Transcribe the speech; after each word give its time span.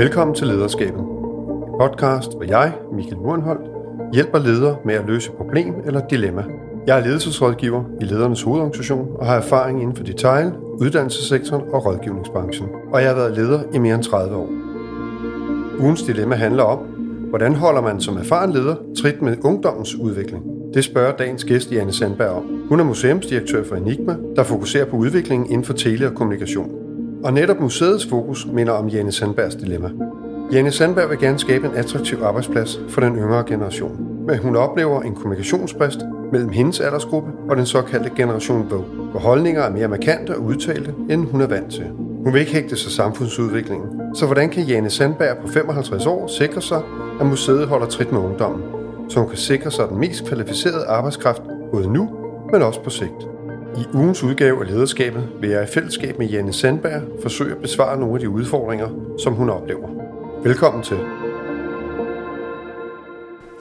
Velkommen 0.00 0.34
til 0.34 0.46
Lederskabet. 0.46 1.00
En 1.00 1.74
podcast, 1.80 2.36
hvor 2.36 2.44
jeg, 2.44 2.72
Michael 2.92 3.16
Murenholdt, 3.16 3.70
hjælper 4.12 4.38
ledere 4.38 4.76
med 4.84 4.94
at 4.94 5.06
løse 5.06 5.30
problem 5.30 5.74
eller 5.86 6.06
dilemma. 6.06 6.44
Jeg 6.86 6.98
er 6.98 7.04
ledelsesrådgiver 7.04 7.84
i 8.00 8.04
Ledernes 8.04 8.42
Hovedorganisation 8.42 9.08
og 9.18 9.26
har 9.26 9.36
erfaring 9.36 9.82
inden 9.82 9.96
for 9.96 10.04
detail, 10.04 10.52
uddannelsessektoren 10.80 11.62
og 11.72 11.86
rådgivningsbranchen. 11.86 12.68
Og 12.92 13.00
jeg 13.00 13.08
har 13.08 13.16
været 13.16 13.36
leder 13.36 13.62
i 13.74 13.78
mere 13.78 13.94
end 13.94 14.02
30 14.02 14.36
år. 14.36 14.48
Ugens 15.80 16.02
dilemma 16.02 16.34
handler 16.34 16.62
om, 16.62 16.78
hvordan 17.28 17.54
holder 17.54 17.80
man 17.80 18.00
som 18.00 18.16
erfaren 18.16 18.52
leder 18.52 18.76
trit 19.02 19.22
med 19.22 19.36
ungdommens 19.44 19.94
udvikling. 19.94 20.44
Det 20.74 20.84
spørger 20.84 21.16
dagens 21.16 21.44
gæst 21.44 21.72
Janne 21.72 21.92
Sandberg 21.92 22.30
om. 22.30 22.44
Hun 22.68 22.80
er 22.80 22.84
museumsdirektør 22.84 23.64
for 23.64 23.76
Enigma, 23.76 24.16
der 24.36 24.42
fokuserer 24.42 24.84
på 24.84 24.96
udviklingen 24.96 25.50
inden 25.50 25.64
for 25.64 25.72
tele 25.72 26.06
og 26.06 26.14
kommunikation. 26.14 26.79
Og 27.24 27.32
netop 27.32 27.60
museets 27.60 28.06
fokus 28.06 28.46
minder 28.52 28.72
om 28.72 28.88
Jane 28.88 29.12
Sandbergs 29.12 29.54
dilemma. 29.54 29.90
Jane 30.52 30.70
Sandberg 30.70 31.10
vil 31.10 31.18
gerne 31.18 31.38
skabe 31.38 31.66
en 31.66 31.74
attraktiv 31.74 32.18
arbejdsplads 32.22 32.80
for 32.88 33.00
den 33.00 33.16
yngre 33.16 33.44
generation. 33.46 34.06
Men 34.26 34.38
hun 34.38 34.56
oplever 34.56 35.02
en 35.02 35.14
kommunikationsbrist 35.14 35.98
mellem 36.32 36.48
hendes 36.48 36.80
aldersgruppe 36.80 37.30
og 37.48 37.56
den 37.56 37.66
såkaldte 37.66 38.10
generation 38.16 38.66
Vogue, 38.70 38.84
hvor 39.10 39.20
holdninger 39.20 39.62
er 39.62 39.70
mere 39.70 39.88
markante 39.88 40.36
og 40.36 40.42
udtalte, 40.42 40.94
end 41.10 41.26
hun 41.26 41.40
er 41.40 41.46
vant 41.46 41.72
til. 41.72 41.84
Hun 42.24 42.32
vil 42.32 42.40
ikke 42.40 42.52
hægte 42.52 42.76
sig 42.76 42.92
samfundsudviklingen. 42.92 44.14
Så 44.14 44.26
hvordan 44.26 44.48
kan 44.48 44.64
Jane 44.64 44.90
Sandberg 44.90 45.36
på 45.38 45.48
55 45.48 46.06
år 46.06 46.26
sikre 46.26 46.62
sig, 46.62 46.82
at 47.20 47.26
museet 47.26 47.66
holder 47.66 47.86
trit 47.86 48.12
med 48.12 48.20
ungdommen, 48.20 48.62
så 49.08 49.20
hun 49.20 49.28
kan 49.28 49.38
sikre 49.38 49.70
sig 49.70 49.88
den 49.88 49.98
mest 49.98 50.24
kvalificerede 50.24 50.84
arbejdskraft 50.84 51.42
både 51.72 51.92
nu, 51.92 52.08
men 52.52 52.62
også 52.62 52.82
på 52.82 52.90
sigt? 52.90 53.26
I 53.76 53.86
ugens 53.94 54.22
udgave 54.22 54.60
af 54.60 54.70
Lederskabet 54.70 55.32
vil 55.40 55.50
jeg 55.50 55.62
i 55.62 55.66
fællesskab 55.66 56.18
med 56.18 56.26
Janne 56.26 56.52
Sandberg 56.52 57.02
forsøge 57.22 57.52
at 57.56 57.62
besvare 57.62 57.98
nogle 57.98 58.14
af 58.14 58.20
de 58.20 58.28
udfordringer, 58.28 58.88
som 59.18 59.32
hun 59.34 59.50
oplever. 59.50 59.88
Velkommen 60.42 60.82
til. 60.82 60.98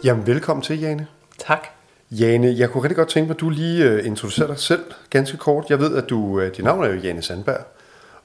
Jamen, 0.03 0.27
velkommen 0.27 0.63
til, 0.63 0.79
Jane. 0.79 1.07
Tak. 1.37 1.67
Jane, 2.11 2.55
jeg 2.57 2.69
kunne 2.69 2.83
rigtig 2.83 2.95
godt 2.95 3.09
tænke 3.09 3.27
mig, 3.27 3.35
at 3.35 3.39
du 3.39 3.49
lige 3.49 3.89
øh, 3.89 4.05
introducerer 4.05 4.47
dig 4.47 4.57
selv 4.57 4.83
ganske 5.09 5.37
kort. 5.37 5.65
Jeg 5.69 5.79
ved, 5.79 5.95
at 5.95 6.09
du, 6.09 6.39
øh, 6.39 6.55
dit 6.55 6.65
navn 6.65 6.83
er 6.83 6.87
jo 6.89 6.95
Jane 6.95 7.21
Sandberg, 7.21 7.65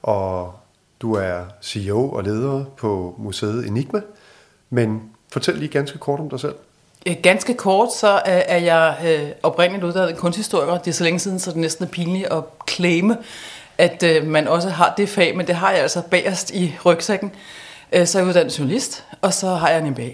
og 0.01 0.53
du 1.01 1.13
er 1.13 1.43
CEO 1.61 2.09
og 2.09 2.23
leder 2.23 2.65
på 2.77 3.15
museet 3.17 3.67
Enigma. 3.67 4.01
Men 4.69 5.01
fortæl 5.31 5.55
lige 5.55 5.69
ganske 5.69 5.97
kort 5.97 6.19
om 6.19 6.29
dig 6.29 6.39
selv. 6.39 6.55
Øh, 7.05 7.15
ganske 7.23 7.53
kort, 7.53 7.93
så 7.93 8.21
er 8.25 8.57
jeg 8.57 8.95
oprindeligt 9.43 9.83
uddannet 9.83 10.17
kunsthistoriker. 10.17 10.77
Det 10.77 10.87
er 10.87 10.93
så 10.93 11.03
længe 11.03 11.19
siden, 11.19 11.39
så 11.39 11.51
det 11.51 11.57
næsten 11.57 11.85
er 11.85 11.89
pinligt 11.89 12.25
at 12.25 12.43
claime, 12.69 13.17
at 13.77 14.03
man 14.23 14.47
også 14.47 14.69
har 14.69 14.93
det 14.97 15.09
fag, 15.09 15.37
men 15.37 15.47
det 15.47 15.55
har 15.55 15.71
jeg 15.71 15.81
altså 15.81 16.01
bagerst 16.11 16.51
i 16.51 16.75
rygsækken. 16.85 17.31
Så 18.05 18.17
er 18.17 18.21
jeg 18.21 18.29
uddannet 18.29 18.59
journalist, 18.59 19.05
og 19.21 19.33
så 19.33 19.47
har 19.47 19.69
jeg 19.69 19.79
en 19.79 19.89
MBA. 19.91 20.09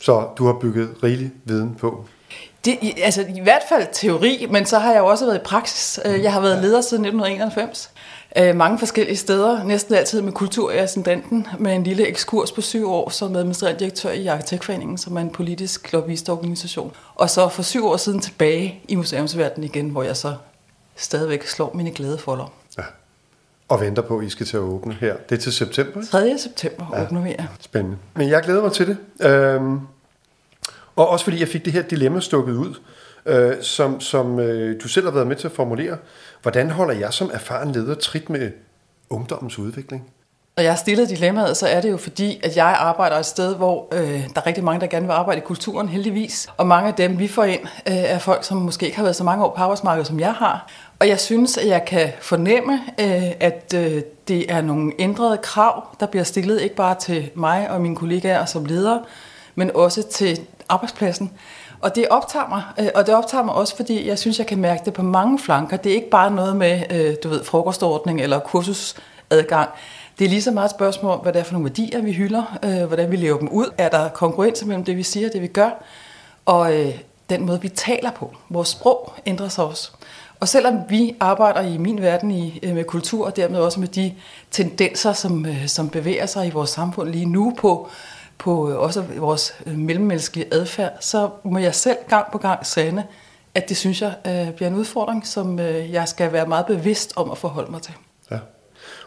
Så 0.00 0.28
du 0.38 0.46
har 0.46 0.52
bygget 0.52 0.90
rigelig 1.02 1.30
viden 1.44 1.74
på? 1.74 2.04
Det, 2.64 2.78
altså 3.02 3.26
i 3.36 3.40
hvert 3.40 3.62
fald 3.68 3.86
teori, 3.92 4.46
men 4.50 4.66
så 4.66 4.78
har 4.78 4.92
jeg 4.92 5.00
jo 5.00 5.06
også 5.06 5.24
været 5.24 5.36
i 5.36 5.42
praksis. 5.44 6.00
Øh, 6.04 6.22
jeg 6.22 6.32
har 6.32 6.40
været 6.40 6.62
leder 6.62 6.80
siden 6.80 7.04
1991. 7.04 7.90
Øh, 8.36 8.56
mange 8.56 8.78
forskellige 8.78 9.16
steder, 9.16 9.64
næsten 9.64 9.94
altid 9.94 10.22
med 10.22 10.32
kultur 10.32 10.70
i 10.70 10.78
ascendanten, 10.78 11.46
med 11.58 11.74
en 11.74 11.82
lille 11.82 12.06
ekskurs 12.06 12.52
på 12.52 12.60
syv 12.60 12.90
år 12.90 13.10
som 13.10 13.36
administrerende 13.36 13.80
direktør 13.80 14.10
i 14.10 14.26
Arkitektforeningen, 14.26 14.98
som 14.98 15.16
er 15.16 15.20
en 15.20 15.30
politisk 15.30 15.92
lobbyistorganisation. 15.92 16.92
Og 17.14 17.30
så 17.30 17.48
for 17.48 17.62
syv 17.62 17.86
år 17.86 17.96
siden 17.96 18.20
tilbage 18.20 18.82
i 18.88 18.94
museumsverdenen 18.94 19.64
igen, 19.64 19.88
hvor 19.88 20.02
jeg 20.02 20.16
så 20.16 20.34
stadigvæk 20.96 21.46
slår 21.46 21.72
mine 21.74 21.90
glæde 21.90 22.18
folder. 22.18 22.52
Ja. 22.78 22.82
Og 23.68 23.80
venter 23.80 24.02
på, 24.02 24.18
at 24.18 24.26
I 24.26 24.30
skal 24.30 24.46
til 24.46 24.56
at 24.56 24.62
åbne 24.62 24.94
her. 24.94 25.16
Det 25.28 25.38
er 25.38 25.40
til 25.40 25.52
september? 25.52 26.02
3. 26.10 26.38
september 26.38 26.86
ja. 26.94 27.02
åbner 27.02 27.22
vi, 27.22 27.30
ja. 27.30 27.46
Spændende. 27.60 27.96
Men 28.14 28.28
jeg 28.28 28.42
glæder 28.42 28.62
mig 28.62 28.72
til 28.72 28.86
det. 28.86 29.26
Øhm, 29.26 29.80
og 30.96 31.08
også 31.08 31.24
fordi 31.24 31.40
jeg 31.40 31.48
fik 31.48 31.64
det 31.64 31.72
her 31.72 31.82
dilemma 31.82 32.20
stukket 32.20 32.52
ud, 32.52 32.74
øh, 33.26 33.62
som, 33.62 34.00
som 34.00 34.40
øh, 34.40 34.82
du 34.82 34.88
selv 34.88 35.06
har 35.06 35.12
været 35.12 35.26
med 35.26 35.36
til 35.36 35.46
at 35.46 35.52
formulere. 35.52 35.96
Hvordan 36.42 36.70
holder 36.70 36.94
jeg 36.94 37.12
som 37.12 37.30
erfaren 37.32 37.72
leder 37.72 37.94
trit 37.94 38.30
med 38.30 38.50
ungdommens 39.10 39.58
udvikling? 39.58 40.10
Når 40.56 40.62
jeg 40.62 40.72
har 40.72 40.76
stillet 40.76 41.08
dilemmaet, 41.08 41.56
så 41.56 41.66
er 41.66 41.80
det 41.80 41.90
jo 41.90 41.96
fordi, 41.96 42.40
at 42.42 42.56
jeg 42.56 42.66
arbejder 42.66 43.16
et 43.16 43.26
sted, 43.26 43.56
hvor 43.56 43.88
øh, 43.92 44.28
der 44.34 44.40
er 44.40 44.46
rigtig 44.46 44.64
mange, 44.64 44.80
der 44.80 44.86
gerne 44.86 45.06
vil 45.06 45.12
arbejde 45.12 45.40
i 45.40 45.44
kulturen, 45.44 45.88
heldigvis. 45.88 46.48
Og 46.56 46.66
mange 46.66 46.88
af 46.88 46.94
dem, 46.94 47.18
vi 47.18 47.28
får 47.28 47.44
ind, 47.44 47.60
øh, 47.88 47.94
er 47.94 48.18
folk, 48.18 48.44
som 48.44 48.56
måske 48.56 48.86
ikke 48.86 48.96
har 48.96 49.04
været 49.04 49.16
så 49.16 49.24
mange 49.24 49.44
år 49.44 49.54
på 49.56 49.62
arbejdsmarkedet, 49.62 50.06
som 50.06 50.20
jeg 50.20 50.32
har. 50.32 50.66
Og 50.98 51.08
jeg 51.08 51.20
synes, 51.20 51.58
at 51.58 51.66
jeg 51.66 51.84
kan 51.84 52.12
fornemme, 52.20 52.72
øh, 53.00 53.30
at 53.40 53.74
øh, 53.76 54.02
det 54.28 54.52
er 54.52 54.60
nogle 54.60 54.92
ændrede 54.98 55.38
krav, 55.38 55.96
der 56.00 56.06
bliver 56.06 56.24
stillet 56.24 56.60
ikke 56.60 56.74
bare 56.74 56.94
til 56.94 57.30
mig 57.34 57.70
og 57.70 57.80
mine 57.80 57.96
kollegaer 57.96 58.44
som 58.44 58.64
ledere, 58.64 59.02
men 59.54 59.70
også 59.74 60.02
til 60.02 60.40
arbejdspladsen. 60.68 61.32
Og 61.80 61.96
det 61.96 62.08
optager 62.08 62.48
mig, 62.48 62.62
øh, 62.78 62.88
og 62.94 63.06
det 63.06 63.14
optager 63.14 63.44
mig 63.44 63.54
også, 63.54 63.76
fordi 63.76 64.08
jeg 64.08 64.18
synes, 64.18 64.38
jeg 64.38 64.46
kan 64.46 64.58
mærke 64.58 64.82
det 64.84 64.92
på 64.92 65.02
mange 65.02 65.38
flanker. 65.38 65.76
Det 65.76 65.92
er 65.92 65.96
ikke 65.96 66.10
bare 66.10 66.30
noget 66.30 66.56
med, 66.56 66.82
øh, 66.90 67.14
du 67.22 67.28
ved, 67.28 67.44
frokostordning 67.44 68.20
eller 68.20 68.38
kursusadgang. 68.38 69.68
Det 70.18 70.24
er 70.24 70.28
lige 70.28 70.42
så 70.42 70.50
meget 70.50 70.64
et 70.64 70.70
spørgsmål 70.70 71.12
om, 71.12 71.18
hvad 71.18 71.32
det 71.32 71.40
er 71.40 71.44
for 71.44 71.52
nogle 71.52 71.68
værdier, 71.68 72.02
vi 72.02 72.12
hylder, 72.12 72.58
øh, 72.62 72.84
hvordan 72.84 73.10
vi 73.10 73.16
lever 73.16 73.38
dem 73.38 73.48
ud. 73.48 73.66
Er 73.78 73.88
der 73.88 74.08
konkurrence 74.08 74.66
mellem 74.66 74.84
det, 74.84 74.96
vi 74.96 75.02
siger 75.02 75.26
og 75.28 75.32
det, 75.32 75.42
vi 75.42 75.46
gør? 75.46 75.70
Og 76.46 76.78
øh, 76.78 76.98
den 77.30 77.46
måde, 77.46 77.60
vi 77.60 77.68
taler 77.68 78.10
på. 78.10 78.34
Vores 78.48 78.68
sprog 78.68 79.14
ændrer 79.26 79.48
sig 79.48 79.64
også. 79.64 79.90
Og 80.40 80.48
selvom 80.48 80.74
vi 80.88 81.16
arbejder 81.20 81.60
i 81.60 81.78
min 81.78 82.02
verden 82.02 82.30
i, 82.30 82.60
med 82.62 82.84
kultur, 82.84 83.26
og 83.26 83.36
dermed 83.36 83.58
også 83.58 83.80
med 83.80 83.88
de 83.88 84.14
tendenser, 84.50 85.12
som, 85.12 85.46
som 85.66 85.88
bevæger 85.88 86.26
sig 86.26 86.46
i 86.46 86.50
vores 86.50 86.70
samfund 86.70 87.08
lige 87.08 87.26
nu 87.26 87.54
på 87.58 87.88
på 88.40 88.70
øh, 88.70 88.78
også 88.78 89.04
vores 89.16 89.54
øh, 89.66 89.78
mellemmenneskelige 89.78 90.54
adfærd, 90.54 90.92
så 91.00 91.30
må 91.44 91.58
jeg 91.58 91.74
selv 91.74 91.96
gang 92.08 92.26
på 92.32 92.38
gang 92.38 92.66
sande, 92.66 93.04
at 93.54 93.68
det 93.68 93.76
synes 93.76 94.02
jeg 94.02 94.14
øh, 94.26 94.54
bliver 94.54 94.68
en 94.68 94.74
udfordring, 94.74 95.26
som 95.26 95.58
øh, 95.58 95.92
jeg 95.92 96.08
skal 96.08 96.32
være 96.32 96.46
meget 96.46 96.66
bevidst 96.66 97.12
om 97.16 97.30
at 97.30 97.38
forholde 97.38 97.70
mig 97.70 97.82
til. 97.82 97.94
Ja. 98.30 98.38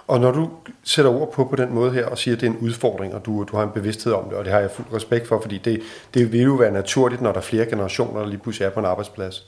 Og 0.07 0.19
når 0.19 0.31
du 0.31 0.49
sætter 0.83 1.11
ord 1.11 1.31
på 1.31 1.45
på 1.45 1.55
den 1.55 1.73
måde 1.73 1.91
her 1.91 2.05
og 2.05 2.17
siger, 2.17 2.35
at 2.35 2.41
det 2.41 2.47
er 2.47 2.51
en 2.51 2.57
udfordring, 2.57 3.13
og 3.13 3.25
du, 3.25 3.43
du 3.43 3.57
har 3.57 3.63
en 3.63 3.71
bevidsthed 3.73 4.13
om 4.13 4.23
det, 4.23 4.33
og 4.33 4.45
det 4.45 4.53
har 4.53 4.59
jeg 4.59 4.71
fuld 4.71 4.87
respekt 4.93 5.27
for, 5.27 5.41
fordi 5.41 5.57
det, 5.57 5.81
det 6.13 6.31
vil 6.31 6.41
jo 6.41 6.53
være 6.53 6.71
naturligt, 6.71 7.21
når 7.21 7.31
der 7.31 7.37
er 7.37 7.43
flere 7.43 7.65
generationer, 7.65 8.19
der 8.19 8.27
lige 8.27 8.37
pludselig 8.37 8.65
er 8.65 8.69
på 8.69 8.79
en 8.79 8.85
arbejdsplads. 8.85 9.45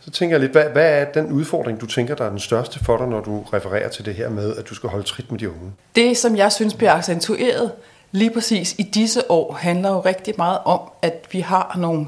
Så 0.00 0.10
tænker 0.10 0.34
jeg 0.36 0.40
lidt, 0.40 0.52
hvad, 0.52 0.64
hvad 0.64 1.00
er 1.00 1.04
den 1.04 1.32
udfordring, 1.32 1.80
du 1.80 1.86
tænker, 1.86 2.14
der 2.14 2.24
er 2.24 2.30
den 2.30 2.38
største 2.38 2.84
for 2.84 2.96
dig, 2.96 3.08
når 3.08 3.20
du 3.20 3.44
refererer 3.52 3.88
til 3.88 4.04
det 4.04 4.14
her 4.14 4.28
med, 4.28 4.56
at 4.56 4.68
du 4.68 4.74
skal 4.74 4.90
holde 4.90 5.04
trit 5.04 5.30
med 5.30 5.38
de 5.38 5.50
unge? 5.50 5.72
Det, 5.96 6.16
som 6.16 6.36
jeg 6.36 6.52
synes 6.52 6.74
bliver 6.74 6.92
accentueret, 6.92 7.72
lige 8.12 8.30
præcis 8.30 8.74
i 8.78 8.82
disse 8.82 9.30
år 9.30 9.52
handler 9.52 9.90
jo 9.90 10.00
rigtig 10.00 10.34
meget 10.38 10.58
om, 10.64 10.80
at 11.02 11.26
vi 11.30 11.40
har 11.40 11.76
nogle, 11.78 12.06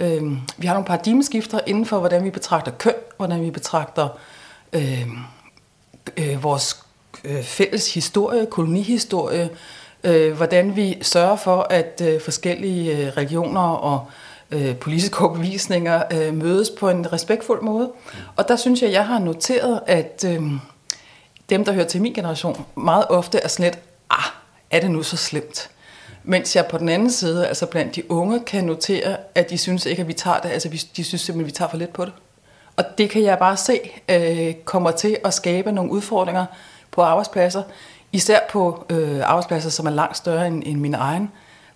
øh, 0.00 0.22
vi 0.56 0.66
har 0.66 0.74
nogle 0.74 0.86
paradigmeskifter 0.86 1.60
inden 1.66 1.86
for, 1.86 1.98
hvordan 1.98 2.24
vi 2.24 2.30
betragter 2.30 2.72
køn, 2.72 2.94
hvordan 3.16 3.42
vi 3.42 3.50
betragter 3.50 4.08
øh, 4.72 5.08
øh, 6.16 6.42
vores 6.42 6.82
øh, 7.24 7.42
fælles 7.42 7.94
historie, 7.94 8.46
kolonihistorie, 8.46 9.50
øh, 10.04 10.32
hvordan 10.32 10.76
vi 10.76 10.98
sørger 11.02 11.36
for, 11.36 11.66
at 11.70 12.02
øh, 12.04 12.20
forskellige 12.20 12.98
øh, 12.98 13.08
regioner 13.08 13.60
og 13.60 14.06
øh, 14.50 14.76
politiske 14.76 15.24
overbevisninger 15.24 16.02
øh, 16.12 16.34
mødes 16.34 16.70
på 16.70 16.88
en 16.88 17.12
respektfuld 17.12 17.62
måde. 17.62 17.90
Og 18.36 18.48
der 18.48 18.56
synes 18.56 18.82
jeg, 18.82 18.92
jeg 18.92 19.06
har 19.06 19.18
noteret, 19.18 19.80
at 19.86 20.24
øh, 20.28 20.42
dem, 21.50 21.64
der 21.64 21.72
hører 21.72 21.86
til 21.86 22.02
min 22.02 22.12
generation, 22.12 22.64
meget 22.74 23.06
ofte 23.08 23.38
er 23.38 23.48
sådan 23.48 23.64
lidt, 23.64 23.78
er 24.72 24.80
det 24.80 24.90
nu 24.90 25.02
så 25.02 25.16
slemt? 25.16 25.70
Mens 26.24 26.56
jeg 26.56 26.66
på 26.66 26.78
den 26.78 26.88
anden 26.88 27.10
side, 27.10 27.48
altså 27.48 27.66
blandt 27.66 27.96
de 27.96 28.10
unge, 28.10 28.40
kan 28.40 28.64
notere, 28.64 29.16
at 29.34 29.50
de 29.50 29.58
synes 29.58 29.86
ikke, 29.86 30.02
at 30.02 30.08
vi 30.08 30.12
tager 30.12 30.38
det, 30.38 30.48
altså 30.48 30.68
de 30.68 31.04
synes 31.04 31.20
simpelthen, 31.20 31.40
at 31.40 31.46
vi 31.46 31.50
tager 31.50 31.68
for 31.68 31.76
lidt 31.76 31.92
på 31.92 32.04
det. 32.04 32.12
Og 32.76 32.84
det 32.98 33.10
kan 33.10 33.22
jeg 33.22 33.38
bare 33.38 33.56
se 33.56 33.80
øh, 34.08 34.54
kommer 34.64 34.90
til 34.90 35.16
at 35.24 35.34
skabe 35.34 35.72
nogle 35.72 35.90
udfordringer 35.90 36.46
på 36.90 37.02
arbejdspladser, 37.02 37.62
især 38.12 38.38
på 38.50 38.86
øh, 38.90 39.20
arbejdspladser, 39.20 39.70
som 39.70 39.86
er 39.86 39.90
langt 39.90 40.16
større 40.16 40.46
end, 40.46 40.62
end 40.66 40.80
min 40.80 40.94
egen, 40.94 41.30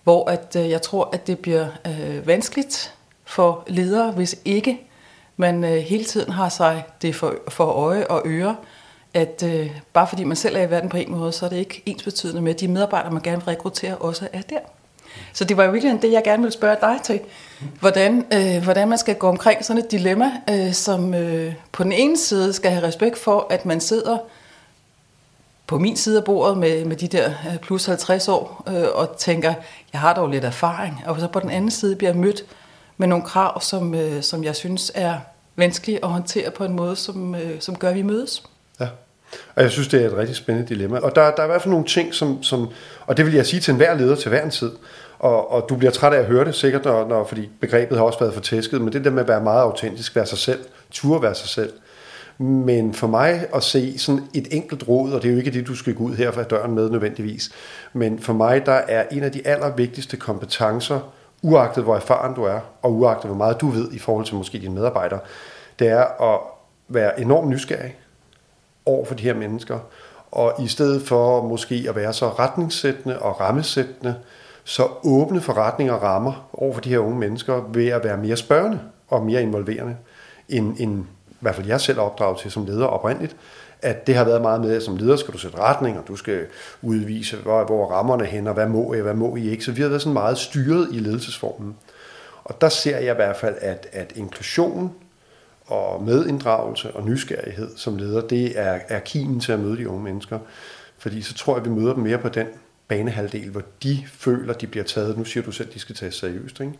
hvor 0.04 0.30
at, 0.30 0.56
øh, 0.58 0.70
jeg 0.70 0.82
tror, 0.82 1.10
at 1.12 1.26
det 1.26 1.38
bliver 1.38 1.66
øh, 1.86 2.26
vanskeligt 2.26 2.94
for 3.24 3.64
ledere, 3.66 4.12
hvis 4.12 4.36
ikke 4.44 4.80
man 5.36 5.64
øh, 5.64 5.76
hele 5.76 6.04
tiden 6.04 6.32
har 6.32 6.48
sig 6.48 6.84
det 7.02 7.14
for, 7.14 7.34
for 7.48 7.64
øje 7.64 8.06
og 8.06 8.22
øre, 8.24 8.56
at 9.16 9.42
øh, 9.42 9.70
bare 9.92 10.06
fordi 10.06 10.24
man 10.24 10.36
selv 10.36 10.56
er 10.56 10.62
i 10.62 10.70
verden 10.70 10.88
på 10.88 10.96
en 10.96 11.10
måde, 11.10 11.32
så 11.32 11.44
er 11.44 11.50
det 11.50 11.56
ikke 11.56 11.82
ens 11.86 12.02
betydende 12.02 12.42
med, 12.42 12.54
at 12.54 12.60
de 12.60 12.68
medarbejdere, 12.68 13.12
man 13.12 13.22
gerne 13.22 13.36
vil 13.36 13.44
rekruttere, 13.44 13.96
også 13.96 14.28
er 14.32 14.42
der. 14.42 14.58
Så 15.32 15.44
det 15.44 15.56
var 15.56 15.64
jo 15.64 15.70
virkelig 15.70 16.02
det, 16.02 16.12
jeg 16.12 16.24
gerne 16.24 16.42
ville 16.42 16.52
spørge 16.52 16.76
dig 16.80 16.98
til. 17.04 17.20
Hvordan, 17.80 18.26
øh, 18.32 18.64
hvordan 18.64 18.88
man 18.88 18.98
skal 18.98 19.14
gå 19.14 19.28
omkring 19.28 19.64
sådan 19.64 19.82
et 19.82 19.90
dilemma, 19.90 20.32
øh, 20.50 20.72
som 20.72 21.14
øh, 21.14 21.54
på 21.72 21.82
den 21.82 21.92
ene 21.92 22.16
side 22.16 22.52
skal 22.52 22.70
have 22.70 22.86
respekt 22.86 23.18
for, 23.18 23.46
at 23.50 23.66
man 23.66 23.80
sidder 23.80 24.18
på 25.66 25.78
min 25.78 25.96
side 25.96 26.18
af 26.18 26.24
bordet 26.24 26.58
med, 26.58 26.84
med 26.84 26.96
de 26.96 27.08
der 27.08 27.30
øh, 27.52 27.58
plus 27.58 27.86
50 27.86 28.28
år, 28.28 28.64
øh, 28.68 28.84
og 28.94 29.16
tænker, 29.16 29.54
jeg 29.92 30.00
har 30.00 30.14
dog 30.14 30.28
lidt 30.28 30.44
erfaring. 30.44 31.02
Og 31.06 31.20
så 31.20 31.28
på 31.28 31.40
den 31.40 31.50
anden 31.50 31.70
side 31.70 31.96
bliver 31.96 32.12
mødt 32.12 32.44
med 32.96 33.08
nogle 33.08 33.24
krav, 33.24 33.60
som, 33.60 33.94
øh, 33.94 34.22
som 34.22 34.44
jeg 34.44 34.56
synes 34.56 34.92
er 34.94 35.18
vanskelige 35.56 36.04
at 36.04 36.10
håndtere 36.10 36.50
på 36.50 36.64
en 36.64 36.72
måde, 36.72 36.96
som, 36.96 37.34
øh, 37.34 37.60
som 37.60 37.76
gør, 37.76 37.88
at 37.88 37.94
vi 37.94 38.02
mødes. 38.02 38.42
Ja. 38.80 38.88
Og 39.54 39.62
jeg 39.62 39.70
synes, 39.70 39.88
det 39.88 40.02
er 40.02 40.06
et 40.06 40.16
rigtig 40.16 40.36
spændende 40.36 40.68
dilemma. 40.68 40.98
Og 40.98 41.16
der, 41.16 41.30
der 41.30 41.42
er 41.42 41.44
i 41.44 41.48
hvert 41.48 41.62
fald 41.62 41.72
nogle 41.72 41.86
ting, 41.86 42.14
som, 42.14 42.42
som 42.42 42.68
og 43.06 43.16
det 43.16 43.26
vil 43.26 43.34
jeg 43.34 43.46
sige 43.46 43.60
til 43.60 43.72
enhver 43.72 43.94
leder 43.94 44.16
til 44.16 44.28
hver 44.28 44.42
en 44.42 44.50
tid, 44.50 44.70
og, 45.18 45.52
og 45.52 45.66
du 45.68 45.76
bliver 45.76 45.90
træt 45.90 46.12
af 46.12 46.18
at 46.18 46.24
høre 46.24 46.44
det 46.44 46.54
sikkert, 46.54 46.84
når, 46.84 47.08
når, 47.08 47.24
fordi 47.24 47.50
begrebet 47.60 47.98
har 47.98 48.04
også 48.04 48.18
været 48.18 48.34
for 48.34 48.40
tæsket, 48.40 48.80
men 48.80 48.92
det 48.92 49.04
der 49.04 49.10
med 49.10 49.22
at 49.22 49.28
være 49.28 49.42
meget 49.42 49.62
autentisk, 49.62 50.16
være 50.16 50.26
sig 50.26 50.38
selv, 50.38 50.60
turde 50.90 51.22
være 51.22 51.34
sig 51.34 51.48
selv. 51.48 51.72
Men 52.38 52.94
for 52.94 53.06
mig 53.06 53.46
at 53.54 53.62
se 53.62 53.98
sådan 53.98 54.22
et 54.34 54.48
enkelt 54.50 54.88
råd, 54.88 55.12
og 55.12 55.22
det 55.22 55.28
er 55.28 55.32
jo 55.32 55.38
ikke 55.38 55.50
det, 55.50 55.66
du 55.66 55.74
skal 55.74 55.94
gå 55.94 56.04
ud 56.04 56.14
her 56.14 56.30
fra 56.30 56.42
døren 56.42 56.74
med 56.74 56.90
nødvendigvis, 56.90 57.50
men 57.92 58.18
for 58.18 58.32
mig, 58.32 58.66
der 58.66 58.72
er 58.72 59.04
en 59.10 59.22
af 59.22 59.32
de 59.32 59.46
allervigtigste 59.46 60.16
kompetencer, 60.16 61.00
uagtet 61.42 61.84
hvor 61.84 61.96
erfaren 61.96 62.34
du 62.34 62.42
er, 62.44 62.60
og 62.82 62.92
uagtet 62.92 63.28
hvor 63.28 63.36
meget 63.36 63.60
du 63.60 63.68
ved 63.68 63.92
i 63.92 63.98
forhold 63.98 64.26
til 64.26 64.34
måske 64.34 64.58
dine 64.58 64.74
medarbejdere, 64.74 65.20
det 65.78 65.88
er 65.88 66.32
at 66.34 66.40
være 66.88 67.20
enormt 67.20 67.48
nysgerrig 67.48 67.96
over 68.86 69.04
for 69.04 69.14
de 69.14 69.22
her 69.22 69.34
mennesker, 69.34 69.78
og 70.30 70.54
i 70.62 70.68
stedet 70.68 71.02
for 71.02 71.42
måske 71.42 71.86
at 71.88 71.96
være 71.96 72.12
så 72.12 72.28
retningssættende 72.28 73.18
og 73.18 73.40
rammesættende, 73.40 74.14
så 74.64 74.88
åbne 75.04 75.40
forretninger 75.40 75.94
og 75.94 76.02
rammer 76.02 76.48
over 76.52 76.74
for 76.74 76.80
de 76.80 76.88
her 76.88 76.98
unge 76.98 77.18
mennesker 77.18 77.68
ved 77.72 77.88
at 77.88 78.04
være 78.04 78.16
mere 78.16 78.36
spørgende 78.36 78.80
og 79.08 79.22
mere 79.22 79.42
involverende, 79.42 79.96
end, 80.48 80.76
end 80.78 81.04
i 81.30 81.36
hvert 81.40 81.54
fald 81.54 81.66
jeg 81.66 81.80
selv 81.80 81.98
er 81.98 82.02
opdraget 82.02 82.38
til 82.38 82.50
som 82.50 82.66
leder 82.66 82.86
oprindeligt, 82.86 83.36
at 83.82 84.06
det 84.06 84.14
har 84.14 84.24
været 84.24 84.42
meget 84.42 84.60
med, 84.60 84.76
at 84.76 84.82
som 84.82 84.96
leder 84.96 85.16
skal 85.16 85.34
du 85.34 85.38
sætte 85.38 85.58
retning, 85.58 85.98
og 85.98 86.08
du 86.08 86.16
skal 86.16 86.46
udvise, 86.82 87.36
hvor, 87.36 87.64
hvor 87.64 87.86
rammerne 87.86 88.24
hen, 88.24 88.46
og 88.46 88.54
hvad 88.54 88.66
må 88.66 88.94
I, 88.94 89.00
hvad 89.00 89.14
må 89.14 89.36
I 89.36 89.50
ikke. 89.50 89.64
Så 89.64 89.72
vi 89.72 89.82
har 89.82 89.88
været 89.88 90.02
sådan 90.02 90.12
meget 90.12 90.38
styret 90.38 90.88
i 90.92 90.98
ledelsesformen. 90.98 91.76
Og 92.44 92.60
der 92.60 92.68
ser 92.68 92.98
jeg 92.98 93.12
i 93.12 93.16
hvert 93.16 93.36
fald, 93.36 93.54
at, 93.60 93.86
at 93.92 94.12
inklusionen 94.14 94.92
og 95.66 96.02
medinddragelse 96.02 96.90
og 96.90 97.04
nysgerrighed 97.04 97.76
som 97.76 97.96
leder, 97.96 98.20
det 98.20 98.58
er, 98.58 98.78
er 98.88 98.98
kimen 98.98 99.40
til 99.40 99.52
at 99.52 99.60
møde 99.60 99.76
de 99.76 99.88
unge 99.88 100.04
mennesker. 100.04 100.38
Fordi 100.98 101.22
så 101.22 101.34
tror 101.34 101.54
jeg, 101.54 101.60
at 101.66 101.70
vi 101.70 101.74
møder 101.74 101.94
dem 101.94 102.02
mere 102.02 102.18
på 102.18 102.28
den 102.28 102.46
banehalvdel, 102.88 103.50
hvor 103.50 103.62
de 103.82 104.04
føler, 104.12 104.52
de 104.52 104.66
bliver 104.66 104.84
taget. 104.84 105.18
Nu 105.18 105.24
siger 105.24 105.44
du 105.44 105.52
selv, 105.52 105.68
at 105.68 105.74
de 105.74 105.78
skal 105.78 105.94
tages 105.94 106.14
seriøst. 106.14 106.60
Ikke? 106.60 106.72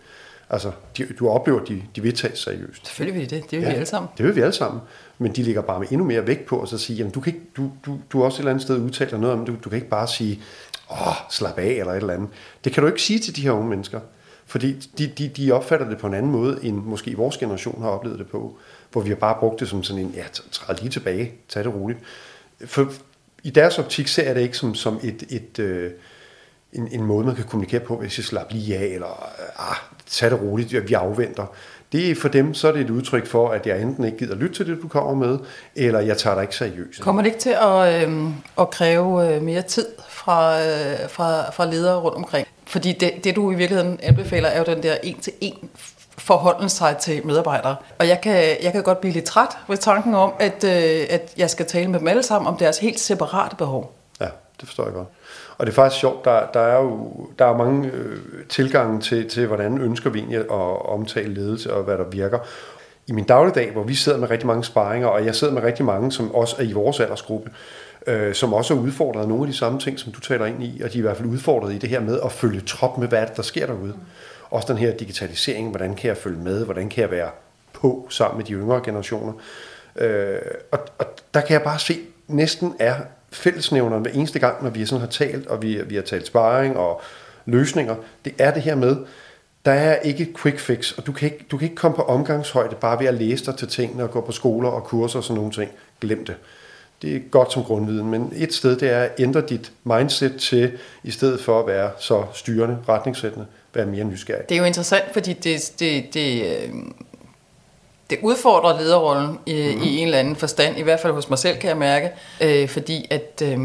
Altså, 0.50 0.73
de, 0.97 1.06
du 1.19 1.29
oplever, 1.29 1.61
at 1.61 1.69
de, 1.69 1.83
de 1.97 2.03
vil 2.03 2.15
tages 2.15 2.38
seriøst. 2.38 2.87
Selvfølgelig 2.87 3.21
vil 3.21 3.31
de 3.31 3.37
det. 3.37 3.50
Det 3.50 3.59
vil 3.59 3.65
ja, 3.65 3.69
vi 3.69 3.75
alle 3.75 3.87
sammen. 3.87 4.09
Det 4.19 4.27
vil 4.27 4.37
vi 4.37 4.41
alle 4.41 4.53
sammen. 4.53 4.81
Men 5.19 5.33
de 5.33 5.43
ligger 5.43 5.62
bare 5.62 5.81
med 5.81 5.88
endnu 5.91 6.06
mere 6.06 6.27
vægt 6.27 6.47
på, 6.47 6.62
at 6.62 6.69
så 6.69 6.79
sige, 6.79 6.97
jamen, 6.97 7.12
du, 7.12 7.21
kan 7.21 7.35
ikke, 7.35 7.47
du, 7.56 7.71
du, 7.87 7.99
du 8.12 8.25
også 8.25 8.37
et 8.37 8.38
eller 8.38 8.50
andet 8.50 8.62
sted 8.62 8.79
udtaler 8.79 9.19
noget 9.19 9.37
om, 9.38 9.47
du, 9.47 9.55
du 9.65 9.69
kan 9.69 9.77
ikke 9.77 9.88
bare 9.88 10.09
sige, 10.09 10.43
åh, 10.91 11.15
slap 11.31 11.59
af, 11.59 11.67
eller 11.67 11.93
et 11.93 11.97
eller 11.97 12.15
andet. 12.15 12.29
Det 12.65 12.73
kan 12.73 12.83
du 12.83 12.87
ikke 12.87 13.03
sige 13.03 13.19
til 13.19 13.37
de 13.37 13.43
her 13.43 13.50
unge 13.50 13.69
mennesker. 13.69 14.00
Fordi 14.47 14.73
de, 14.99 15.07
de, 15.07 15.29
de 15.29 15.53
opfatter 15.53 15.89
det 15.89 15.99
på 15.99 16.07
en 16.07 16.15
anden 16.15 16.33
måde, 16.33 16.59
end 16.63 16.77
måske 16.77 17.17
vores 17.17 17.37
generation 17.37 17.83
har 17.83 17.89
oplevet 17.89 18.19
det 18.19 18.29
på. 18.29 18.57
Hvor 18.93 19.01
vi 19.01 19.09
har 19.09 19.17
bare 19.17 19.37
brugt 19.41 19.61
det 19.61 19.69
som 19.69 19.83
sådan 19.83 20.03
en, 20.03 20.13
ja, 20.17 20.25
træd 20.51 20.75
lige 20.81 20.91
tilbage, 20.91 21.33
tag 21.49 21.65
det 21.65 21.75
roligt. 21.75 21.99
For 22.67 22.93
i 23.43 23.51
deres 23.51 23.79
optik 23.79 24.09
ser 24.09 24.23
jeg 24.23 24.35
det 24.35 24.41
ikke 24.41 24.57
som, 24.57 24.75
som 24.75 25.01
et, 25.03 25.25
et, 25.29 25.59
øh, 25.59 25.91
en, 26.73 26.89
en 26.93 27.05
måde, 27.05 27.27
man 27.27 27.35
kan 27.35 27.45
kommunikere 27.45 27.81
på, 27.81 27.97
hvis 27.97 28.19
jeg 28.19 28.25
slapper 28.25 28.55
lige 28.55 28.77
af, 28.77 28.87
eller 28.87 29.31
øh, 29.39 29.71
ah, 29.71 29.77
tag 30.07 30.31
det 30.31 30.41
roligt, 30.41 30.89
vi 30.89 30.95
afventer. 30.95 31.47
Det 31.93 32.11
er 32.11 32.15
for 32.15 32.29
dem, 32.29 32.55
så 32.55 32.69
er 32.69 32.73
det 32.73 32.81
et 32.81 32.91
udtryk 32.91 33.27
for, 33.27 33.49
at 33.49 33.67
jeg 33.67 33.81
enten 33.83 34.05
ikke 34.05 34.19
gider 34.19 34.35
lytte 34.35 34.55
til 34.55 34.67
det, 34.67 34.83
du 34.83 34.89
kommer 34.89 35.15
med, 35.27 35.39
eller 35.75 36.01
jeg 36.01 36.19
tager 36.19 36.35
dig 36.35 36.43
ikke 36.43 36.57
seriøst. 36.57 37.01
Kommer 37.01 37.23
det 37.23 37.29
ikke 37.29 37.41
til 37.41 37.57
at, 37.63 38.09
øh, 38.09 38.27
at 38.59 38.71
kræve 38.71 39.35
øh, 39.35 39.43
mere 39.43 39.63
tid 39.63 39.87
fra, 40.09 40.61
øh, 40.61 41.09
fra, 41.09 41.51
fra 41.51 41.71
ledere 41.71 42.01
rundt 42.01 42.17
omkring? 42.17 42.49
Fordi 42.67 42.93
det, 42.93 43.25
det, 43.25 43.37
du 43.37 43.53
i 43.53 43.55
virkeligheden 43.55 43.99
anbefaler, 44.03 44.49
er 44.49 44.59
jo 44.59 44.65
den 44.65 44.83
der 44.83 44.97
en-til-en 45.03 45.71
forholden 46.19 46.69
sig 46.69 46.97
til 46.97 47.27
medarbejdere. 47.27 47.77
Og 47.99 48.09
jeg 48.09 48.21
kan, 48.21 48.57
jeg 48.63 48.73
kan 48.73 48.83
godt 48.83 49.01
blive 49.01 49.13
lidt 49.13 49.25
træt 49.25 49.49
ved 49.69 49.77
tanken 49.77 50.15
om, 50.15 50.33
at, 50.39 50.65
øh, 50.65 51.07
at 51.11 51.35
jeg 51.37 51.51
skal 51.51 51.67
tale 51.67 51.91
med 51.91 51.99
dem 52.01 52.09
alle 52.09 52.23
sammen 52.23 52.49
om 52.49 52.57
deres 52.57 52.79
helt 52.79 53.01
separate 53.01 53.57
behov. 53.57 53.93
Ja, 54.21 54.29
det 54.61 54.69
forstår 54.69 54.85
jeg 54.85 54.93
godt. 54.93 55.09
Og 55.59 55.67
det 55.67 55.73
er 55.73 55.75
faktisk 55.75 56.01
sjovt, 56.01 56.25
der, 56.25 56.47
der 56.55 56.61
er 56.61 56.81
jo 56.81 57.11
der 57.39 57.45
er 57.45 57.57
mange 57.57 57.91
øh, 57.91 58.19
tilgange 58.49 59.01
til, 59.01 59.29
til, 59.29 59.47
hvordan 59.47 59.79
ønsker 59.79 60.11
vi 60.11 60.19
egentlig 60.19 60.39
at 60.39 60.89
omtale 60.89 61.35
ledelse 61.35 61.75
og 61.75 61.83
hvad 61.83 61.99
der 61.99 62.05
virker. 62.05 62.39
I 63.07 63.12
min 63.12 63.25
dagligdag, 63.25 63.73
hvor 63.73 63.83
vi 63.83 63.95
sidder 63.95 64.19
med 64.19 64.31
rigtig 64.31 64.47
mange 64.47 64.65
sparringer, 64.65 65.09
og 65.09 65.25
jeg 65.25 65.35
sidder 65.35 65.55
med 65.55 65.62
rigtig 65.62 65.85
mange, 65.85 66.12
som 66.12 66.35
også 66.35 66.57
er 66.59 66.62
i 66.62 66.73
vores 66.73 67.01
aldersgruppe, 67.01 67.51
øh, 68.06 68.35
som 68.35 68.55
også 68.55 68.75
er 68.75 68.79
udfordret 68.79 69.23
af 69.23 69.29
nogle 69.29 69.43
af 69.43 69.47
de 69.47 69.56
samme 69.56 69.81
ting, 69.81 69.99
som 69.99 70.12
du 70.12 70.20
taler 70.20 70.47
ind 70.47 70.62
i, 70.62 70.81
og 70.85 70.93
de 70.93 70.99
er 70.99 70.99
i 70.99 71.03
hvert 71.03 71.17
fald 71.17 71.29
udfordret 71.29 71.75
i 71.75 71.79
det 71.79 71.88
her 71.88 72.00
med 72.00 72.20
at 72.25 72.32
følge 72.32 72.61
trop 72.61 72.99
med, 72.99 73.08
hvad 73.08 73.20
det, 73.20 73.37
der 73.37 73.43
sker 73.43 73.67
derude. 73.67 73.94
Også 74.50 74.73
den 74.73 74.79
her 74.79 74.97
digitalisering, 74.97 75.70
hvordan 75.70 75.94
kan 75.94 76.08
jeg 76.08 76.17
følge 76.17 76.38
med, 76.38 76.64
hvordan 76.64 76.88
kan 76.88 77.03
jeg 77.03 77.11
være 77.11 77.31
på 77.73 78.06
sammen 78.11 78.38
med 78.38 78.44
de 78.44 78.53
yngre 78.53 78.81
generationer. 78.85 79.32
Øh, 79.97 80.38
og, 80.73 80.79
og 80.99 81.06
der 81.35 81.41
kan 81.41 81.53
jeg 81.53 81.62
bare 81.62 81.79
se, 81.79 81.99
næsten 82.29 82.75
er 82.79 82.94
fællesnævneren 83.32 84.03
hver 84.03 84.12
eneste 84.12 84.38
gang, 84.38 84.62
når 84.62 84.70
vi 84.70 84.87
sådan 84.87 85.00
har 85.00 85.09
talt, 85.09 85.47
og 85.47 85.62
vi, 85.62 85.81
vi 85.87 85.94
har 85.94 86.02
talt 86.02 86.26
sparring 86.26 86.76
og 86.76 87.00
løsninger, 87.47 87.97
det 88.25 88.35
er 88.38 88.50
det 88.50 88.62
her 88.62 88.75
med, 88.75 88.97
der 89.64 89.73
er 89.73 89.97
ikke 89.97 90.23
et 90.23 90.37
quick 90.37 90.59
fix, 90.59 90.99
og 90.99 91.06
du 91.06 91.12
kan 91.12 91.32
ikke, 91.32 91.47
du 91.50 91.56
kan 91.56 91.64
ikke 91.64 91.76
komme 91.76 91.97
på 91.97 92.02
omgangshøjde 92.02 92.76
bare 92.76 93.00
ved 93.00 93.06
at 93.06 93.14
læse 93.14 93.47
dig 93.47 93.56
til 93.56 93.69
tingene 93.69 94.02
og 94.02 94.11
gå 94.11 94.20
på 94.20 94.32
skoler 94.32 94.69
og 94.69 94.85
kurser 94.85 95.19
og 95.19 95.25
sådan 95.25 95.37
nogle 95.37 95.52
ting. 95.52 95.70
Glem 96.00 96.25
det. 96.25 96.37
Det 97.03 97.17
er 97.17 97.21
godt 97.31 97.53
som 97.53 97.65
grundviden, 97.65 98.11
men 98.11 98.33
et 98.37 98.55
sted 98.55 98.77
det 98.77 98.91
er 98.91 99.01
at 99.01 99.11
ændre 99.19 99.41
dit 99.41 99.73
mindset 99.85 100.37
til, 100.37 100.73
i 101.05 101.11
stedet 101.11 101.41
for 101.41 101.61
at 101.61 101.67
være 101.67 101.91
så 101.99 102.25
styrende, 102.35 102.79
retningssættende, 102.89 103.47
være 103.75 103.87
mere 103.87 104.05
nysgerrig. 104.05 104.49
Det 104.49 104.55
er 104.55 104.59
jo 104.59 104.65
interessant, 104.65 105.05
fordi 105.13 105.33
det, 105.33 105.73
det, 105.79 106.15
det, 106.15 106.43
øh, 106.43 106.75
det 108.11 108.19
udfordrer 108.23 108.81
lederrollen 108.81 109.39
i, 109.47 109.75
mm. 109.77 109.83
i 109.83 109.97
en 109.97 110.05
eller 110.05 110.19
anden 110.19 110.37
forstand, 110.37 110.79
i 110.79 110.83
hvert 110.83 111.01
fald 111.01 111.13
hos 111.13 111.29
mig 111.29 111.39
selv 111.39 111.59
kan 111.59 111.69
jeg 111.69 111.77
mærke, 111.77 112.11
øh, 112.41 112.69
fordi 112.69 113.07
at 113.11 113.43
øh, 113.45 113.59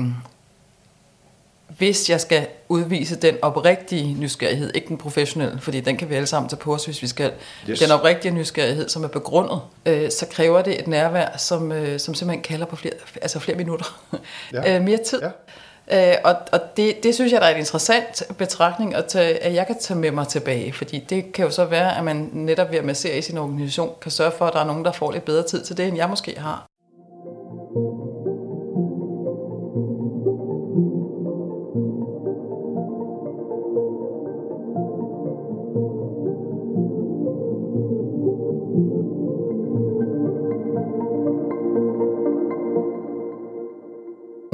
hvis 1.78 2.10
jeg 2.10 2.22
skal 2.22 2.48
udvise 2.70 3.16
den 3.16 3.36
oprigtige 3.42 4.14
nysgerrighed, 4.14 4.72
ikke 4.76 4.88
den 4.88 4.98
professionelle, 4.98 5.60
fordi 5.62 5.80
den 5.80 5.98
kan 5.98 6.10
vi 6.10 6.16
alle 6.16 6.28
sammen 6.28 6.50
tage 6.50 6.60
på 6.60 6.74
os, 6.74 6.86
hvis 6.86 7.02
vi 7.02 7.08
skal, 7.08 7.32
yes. 7.70 7.80
den 7.80 7.92
oprigtige 7.92 8.32
nysgerrighed, 8.32 8.90
som 8.90 9.04
er 9.04 9.08
begrundet, 9.08 9.62
øh, 9.86 10.12
så 10.12 10.26
kræver 10.32 10.62
det 10.62 10.80
et 10.80 10.88
nærvær, 10.88 11.38
som, 11.38 11.72
øh, 11.72 12.00
som 12.00 12.14
simpelthen 12.14 12.44
kalder 12.44 12.66
på 12.66 12.76
flere, 12.76 12.94
altså 13.22 13.40
flere 13.40 13.58
minutter, 13.58 14.02
ja. 14.54 14.68
øh, 14.76 14.82
mere 14.82 14.98
tid. 14.98 15.22
Ja. 15.22 16.12
Øh, 16.12 16.18
og 16.24 16.36
og 16.52 16.60
det, 16.78 17.04
det 17.04 17.16
synes 17.16 17.32
jeg, 17.32 17.42
der 17.42 17.48
er 17.48 17.52
en 17.52 17.60
interessant 17.60 18.24
betragtning, 18.38 18.96
at, 18.96 19.06
tage, 19.06 19.44
at 19.44 19.54
jeg 19.54 19.68
kan 19.68 19.76
tage 19.80 20.00
med 20.00 20.12
mig 20.12 20.28
tilbage, 20.28 20.74
fordi 20.74 21.06
det 21.10 21.34
kan 21.34 21.46
jo 21.46 21.52
så 21.52 21.66
være, 21.66 21.98
at 21.98 22.04
man 22.04 22.30
netop 22.34 22.72
ved 22.72 22.78
at 22.78 22.86
massere 22.86 23.18
i 23.18 23.22
sin 23.22 23.38
organisation, 23.38 23.96
kan 24.02 24.12
sørge 24.12 24.32
for, 24.38 24.46
at 24.46 24.54
der 24.54 24.60
er 24.60 24.66
nogen, 24.66 24.86
der 24.86 24.92
får 24.92 25.12
lidt 25.12 25.26
bedre 25.26 25.44
tid 25.44 25.64
til 25.64 25.78
det, 25.78 25.88
end 25.88 25.98
jeg 25.98 26.10
måske 26.10 26.40
har. 26.40 26.71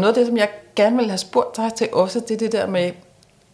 Noget 0.08 0.18
af 0.18 0.22
det, 0.22 0.28
som 0.28 0.38
jeg 0.38 0.50
gerne 0.76 0.98
vil 0.98 1.10
have 1.10 1.18
spurgt 1.18 1.58
dig 1.58 1.74
til 1.74 1.90
også, 1.94 2.20
det 2.20 2.32
er 2.32 2.38
det 2.38 2.52
der 2.52 2.68
med, 2.68 2.92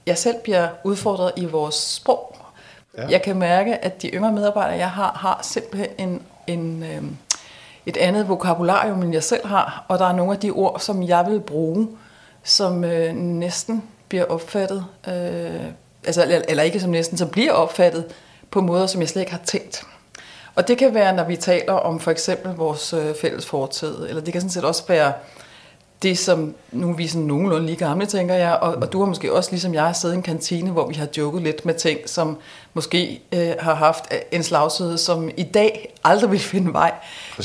jeg 0.06 0.18
selv 0.18 0.36
bliver 0.44 0.68
udfordret 0.84 1.32
i 1.36 1.46
vores 1.46 1.76
sprog. 1.76 2.36
Ja. 2.98 3.08
Jeg 3.10 3.22
kan 3.22 3.38
mærke, 3.38 3.78
at 3.78 4.02
de 4.02 4.08
yngre 4.08 4.32
medarbejdere, 4.32 4.78
jeg 4.78 4.90
har, 4.90 5.12
har 5.12 5.40
simpelthen 5.44 5.90
en, 5.98 6.22
en, 6.48 6.84
øh, 6.84 7.04
et 7.86 7.98
andet 7.98 8.30
vokabularium, 8.30 9.04
end 9.04 9.14
jeg 9.14 9.24
selv 9.24 9.48
har. 9.48 9.86
Og 9.88 10.00
der 10.00 10.06
er 10.06 10.14
nogle 10.14 10.34
af 10.34 10.40
de 10.40 10.52
ord, 10.52 10.80
som 10.80 11.04
jeg 11.04 11.26
vil 11.28 11.40
bruge, 11.40 11.88
som 12.44 12.84
øh, 12.84 13.16
næsten 13.16 13.84
bliver 14.10 14.26
opfattet, 14.26 14.86
øh, 15.08 15.62
altså, 16.06 16.22
eller, 16.22 16.42
eller 16.48 16.64
ikke 16.64 16.80
som 16.80 16.90
næsten, 16.90 17.18
som 17.18 17.30
bliver 17.30 17.52
opfattet 17.52 18.06
på 18.52 18.62
måder, 18.62 18.88
som 18.88 19.02
jeg 19.02 19.10
slet 19.10 19.22
ikke 19.22 19.32
har 19.32 19.42
tænkt. 19.46 19.84
Og 20.56 20.68
det 20.68 20.78
kan 20.78 20.94
være, 20.94 21.16
når 21.16 21.24
vi 21.24 21.36
taler 21.36 21.74
om 21.74 22.00
for 22.00 22.12
eksempel 22.12 22.52
vores 22.56 22.94
øh, 22.94 23.16
fælles 23.22 23.46
fortid, 23.46 24.06
eller 24.10 24.22
det 24.22 24.34
kan 24.34 24.42
sådan 24.42 24.52
set 24.52 24.66
også 24.66 24.84
være 24.88 25.14
det, 26.04 26.18
som 26.18 26.56
nu 26.72 26.90
er 26.90 26.94
vi 26.94 27.08
sådan 27.08 27.28
nogenlunde 27.28 27.66
lige 27.66 27.76
gamle, 27.76 28.06
tænker 28.06 28.36
jeg, 28.36 28.54
og, 28.54 28.76
og 28.76 28.94
du 28.94 29.00
har 29.00 29.06
måske 29.06 29.34
også, 29.34 29.52
ligesom 29.52 29.74
jeg, 29.74 29.96
siddet 29.96 30.16
i 30.16 30.18
en 30.18 30.24
kantine, 30.24 30.72
hvor 30.72 30.88
vi 30.88 30.94
har 30.94 31.08
joket 31.18 31.42
lidt 31.42 31.66
med 31.66 31.74
ting, 31.74 32.00
som 32.06 32.38
måske 32.74 33.22
øh, 33.32 33.54
har 33.60 33.74
haft 33.74 34.14
en 34.32 34.44
slagside, 34.44 34.98
som 34.98 35.30
i 35.38 35.44
dag 35.44 35.94
aldrig 36.04 36.32
vil 36.32 36.40
finde 36.40 36.74
vej. 36.74 36.92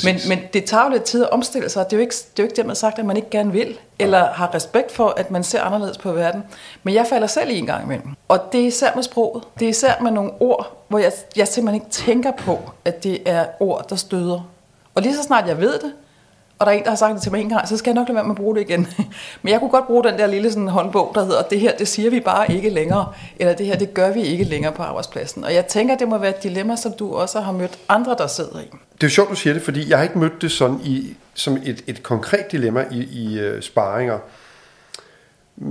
Men, 0.03 0.15
men 0.27 0.39
det 0.53 0.65
tager 0.65 0.83
jo 0.83 0.89
lidt 0.89 1.03
tid 1.03 1.23
at 1.23 1.29
omstille 1.29 1.69
sig, 1.69 1.85
det 1.85 1.93
er 1.93 1.97
jo 1.97 2.01
ikke, 2.01 2.15
det 2.15 2.39
er 2.39 2.43
jo 2.43 2.43
ikke 2.43 2.55
dermed 2.55 2.75
sagt, 2.75 2.99
at 2.99 3.05
man 3.05 3.17
ikke 3.17 3.29
gerne 3.29 3.51
vil, 3.51 3.77
eller 3.99 4.25
har 4.25 4.53
respekt 4.53 4.91
for, 4.91 5.13
at 5.17 5.31
man 5.31 5.43
ser 5.43 5.61
anderledes 5.61 5.97
på 5.97 6.11
verden. 6.11 6.43
Men 6.83 6.93
jeg 6.93 7.05
falder 7.09 7.27
selv 7.27 7.49
i 7.49 7.57
en 7.57 7.65
gang 7.65 7.83
imellem. 7.83 8.07
Og 8.27 8.39
det 8.51 8.61
er 8.61 8.65
især 8.65 8.95
med 8.95 9.03
sproget. 9.03 9.43
Det 9.59 9.65
er 9.65 9.69
især 9.69 9.93
med 10.01 10.11
nogle 10.11 10.31
ord, 10.39 10.83
hvor 10.87 10.99
jeg, 10.99 11.11
jeg 11.35 11.47
simpelthen 11.47 11.81
ikke 11.81 11.91
tænker 11.91 12.31
på, 12.31 12.59
at 12.85 13.03
det 13.03 13.19
er 13.25 13.45
ord, 13.59 13.89
der 13.89 13.95
støder. 13.95 14.49
Og 14.95 15.01
lige 15.01 15.15
så 15.15 15.23
snart 15.23 15.47
jeg 15.47 15.59
ved 15.59 15.73
det, 15.73 15.91
og 16.59 16.65
der 16.65 16.71
er 16.71 16.77
en, 16.77 16.83
der 16.83 16.89
har 16.89 16.95
sagt 16.95 17.13
det 17.13 17.21
til 17.21 17.31
mig 17.31 17.41
en 17.41 17.49
gang, 17.49 17.67
så 17.67 17.77
skal 17.77 17.89
jeg 17.89 17.95
nok 17.95 18.07
lade 18.07 18.15
være 18.15 18.23
med 18.23 18.31
at 18.31 18.37
bruge 18.37 18.55
det 18.55 18.61
igen. 18.61 18.87
Men 19.41 19.51
jeg 19.51 19.59
kunne 19.59 19.69
godt 19.69 19.87
bruge 19.87 20.03
den 20.03 20.17
der 20.17 20.27
lille 20.27 20.51
sådan 20.51 20.67
håndbog, 20.67 21.11
der 21.15 21.23
hedder, 21.25 21.41
det 21.41 21.59
her, 21.59 21.77
det 21.77 21.87
siger 21.87 22.09
vi 22.09 22.19
bare 22.19 22.53
ikke 22.53 22.69
længere, 22.69 23.13
eller 23.39 23.53
det 23.53 23.65
her, 23.65 23.77
det 23.77 23.93
gør 23.93 24.11
vi 24.11 24.21
ikke 24.21 24.43
længere 24.43 24.73
på 24.73 24.83
arbejdspladsen. 24.83 25.43
Og 25.43 25.53
jeg 25.53 25.65
tænker, 25.65 25.97
det 25.97 26.07
må 26.07 26.17
være 26.17 26.29
et 26.29 26.43
dilemma, 26.43 26.75
som 26.75 26.93
du 26.99 27.13
også 27.13 27.39
har 27.39 27.51
mødt 27.51 27.79
andre, 27.89 28.15
der 28.17 28.27
sidder 28.27 28.59
i. 28.59 28.63
Det 28.63 29.03
er 29.03 29.07
jo 29.07 29.09
sjovt, 29.09 29.29
du 29.29 29.35
siger 29.35 29.53
det, 29.53 29.61
fordi 29.61 29.89
jeg 29.89 29.97
har 29.97 30.03
ikke 30.03 30.19
mødt 30.19 30.41
det 30.41 30.51
sådan 30.51 30.79
i, 30.83 31.15
som 31.33 31.57
et, 31.65 31.83
et 31.87 32.03
konkret 32.03 32.51
dilemma 32.51 32.85
i, 32.91 32.97
i 32.97 33.47
uh, 33.47 33.61
sparinger. 33.61 34.19
Mm, 35.57 35.67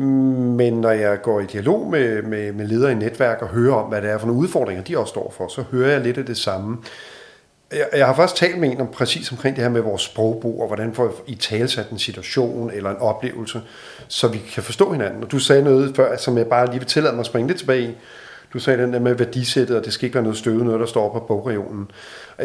men 0.57 0.80
når 0.80 0.90
jeg 0.90 1.23
går 1.23 1.40
i 1.40 1.47
dialog 1.47 1.90
med, 1.90 2.23
med, 2.23 2.52
med 2.52 2.66
ledere 2.66 2.92
i 2.92 2.95
netværk 2.95 3.42
og 3.42 3.49
hører 3.49 3.75
om, 3.75 3.88
hvad 3.88 4.02
det 4.02 4.11
er 4.11 4.18
for 4.18 4.26
nogle 4.26 4.42
udfordringer, 4.42 4.85
de 4.85 4.99
også 4.99 5.11
står 5.11 5.35
for, 5.37 5.49
så 5.49 5.64
hører 5.71 5.90
jeg 5.90 6.00
lidt 6.00 6.18
af 6.18 6.26
det 6.26 6.37
samme. 6.37 6.78
Jeg, 7.73 7.89
jeg 7.93 8.07
har 8.07 8.15
faktisk 8.15 8.41
talt 8.41 8.59
med 8.59 8.71
en 8.71 8.81
om 8.81 8.89
præcis 8.93 9.33
omkring 9.33 9.57
det 9.57 9.65
her 9.65 9.71
med 9.71 9.81
vores 9.81 10.03
sprogbrug, 10.03 10.61
og 10.61 10.67
hvordan 10.67 10.95
får 10.95 11.23
I 11.27 11.35
talsat 11.35 11.91
en 11.91 11.99
situation 11.99 12.71
eller 12.71 12.91
en 12.91 12.97
oplevelse, 12.97 13.63
så 14.09 14.29
vi 14.29 14.39
kan 14.39 14.63
forstå 14.63 14.93
hinanden. 14.93 15.23
Og 15.23 15.31
du 15.31 15.39
sagde 15.39 15.63
noget 15.63 15.97
før, 15.97 16.17
som 16.17 16.39
jeg 16.39 16.47
bare 16.47 16.67
lige 16.67 16.79
vil 16.79 16.89
tillade 16.89 17.15
mig 17.15 17.21
at 17.21 17.27
springe 17.27 17.49
lidt 17.49 17.59
tilbage 17.59 17.83
i. 17.83 17.97
Du 18.53 18.59
sagde 18.59 18.83
den 18.83 18.93
der 18.93 19.01
med 19.01 19.15
værdisættet, 19.15 19.77
og 19.77 19.85
det 19.85 19.93
skal 19.93 20.05
ikke 20.05 20.15
være 20.15 20.23
noget 20.23 20.39
støvet, 20.39 20.65
noget 20.65 20.81
der 20.81 20.87
står 20.87 21.13
på 21.13 21.21
bogregionen. 21.21 21.91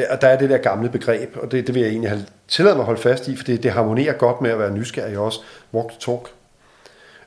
Og 0.10 0.22
der 0.22 0.27
er 0.27 0.38
det 0.38 0.50
der 0.50 0.58
gamle 0.58 0.89
begreb, 0.89 1.38
og 1.42 1.51
det, 1.51 1.68
det 1.68 1.75
vil 1.75 1.82
jeg 1.82 1.89
egentlig 1.89 2.10
have 2.10 2.25
tilladt 2.48 2.75
mig 2.75 2.82
at 2.82 2.86
holde 2.86 3.01
fast 3.01 3.27
i, 3.27 3.36
for 3.36 3.44
det, 3.44 3.63
det 3.63 3.72
harmonerer 3.72 4.13
godt 4.13 4.42
med 4.42 4.51
at 4.51 4.60
være 4.60 4.72
nysgerrig 4.72 5.18
også. 5.18 5.39
Walk 5.74 5.89
the 5.89 6.00
talk. 6.00 6.30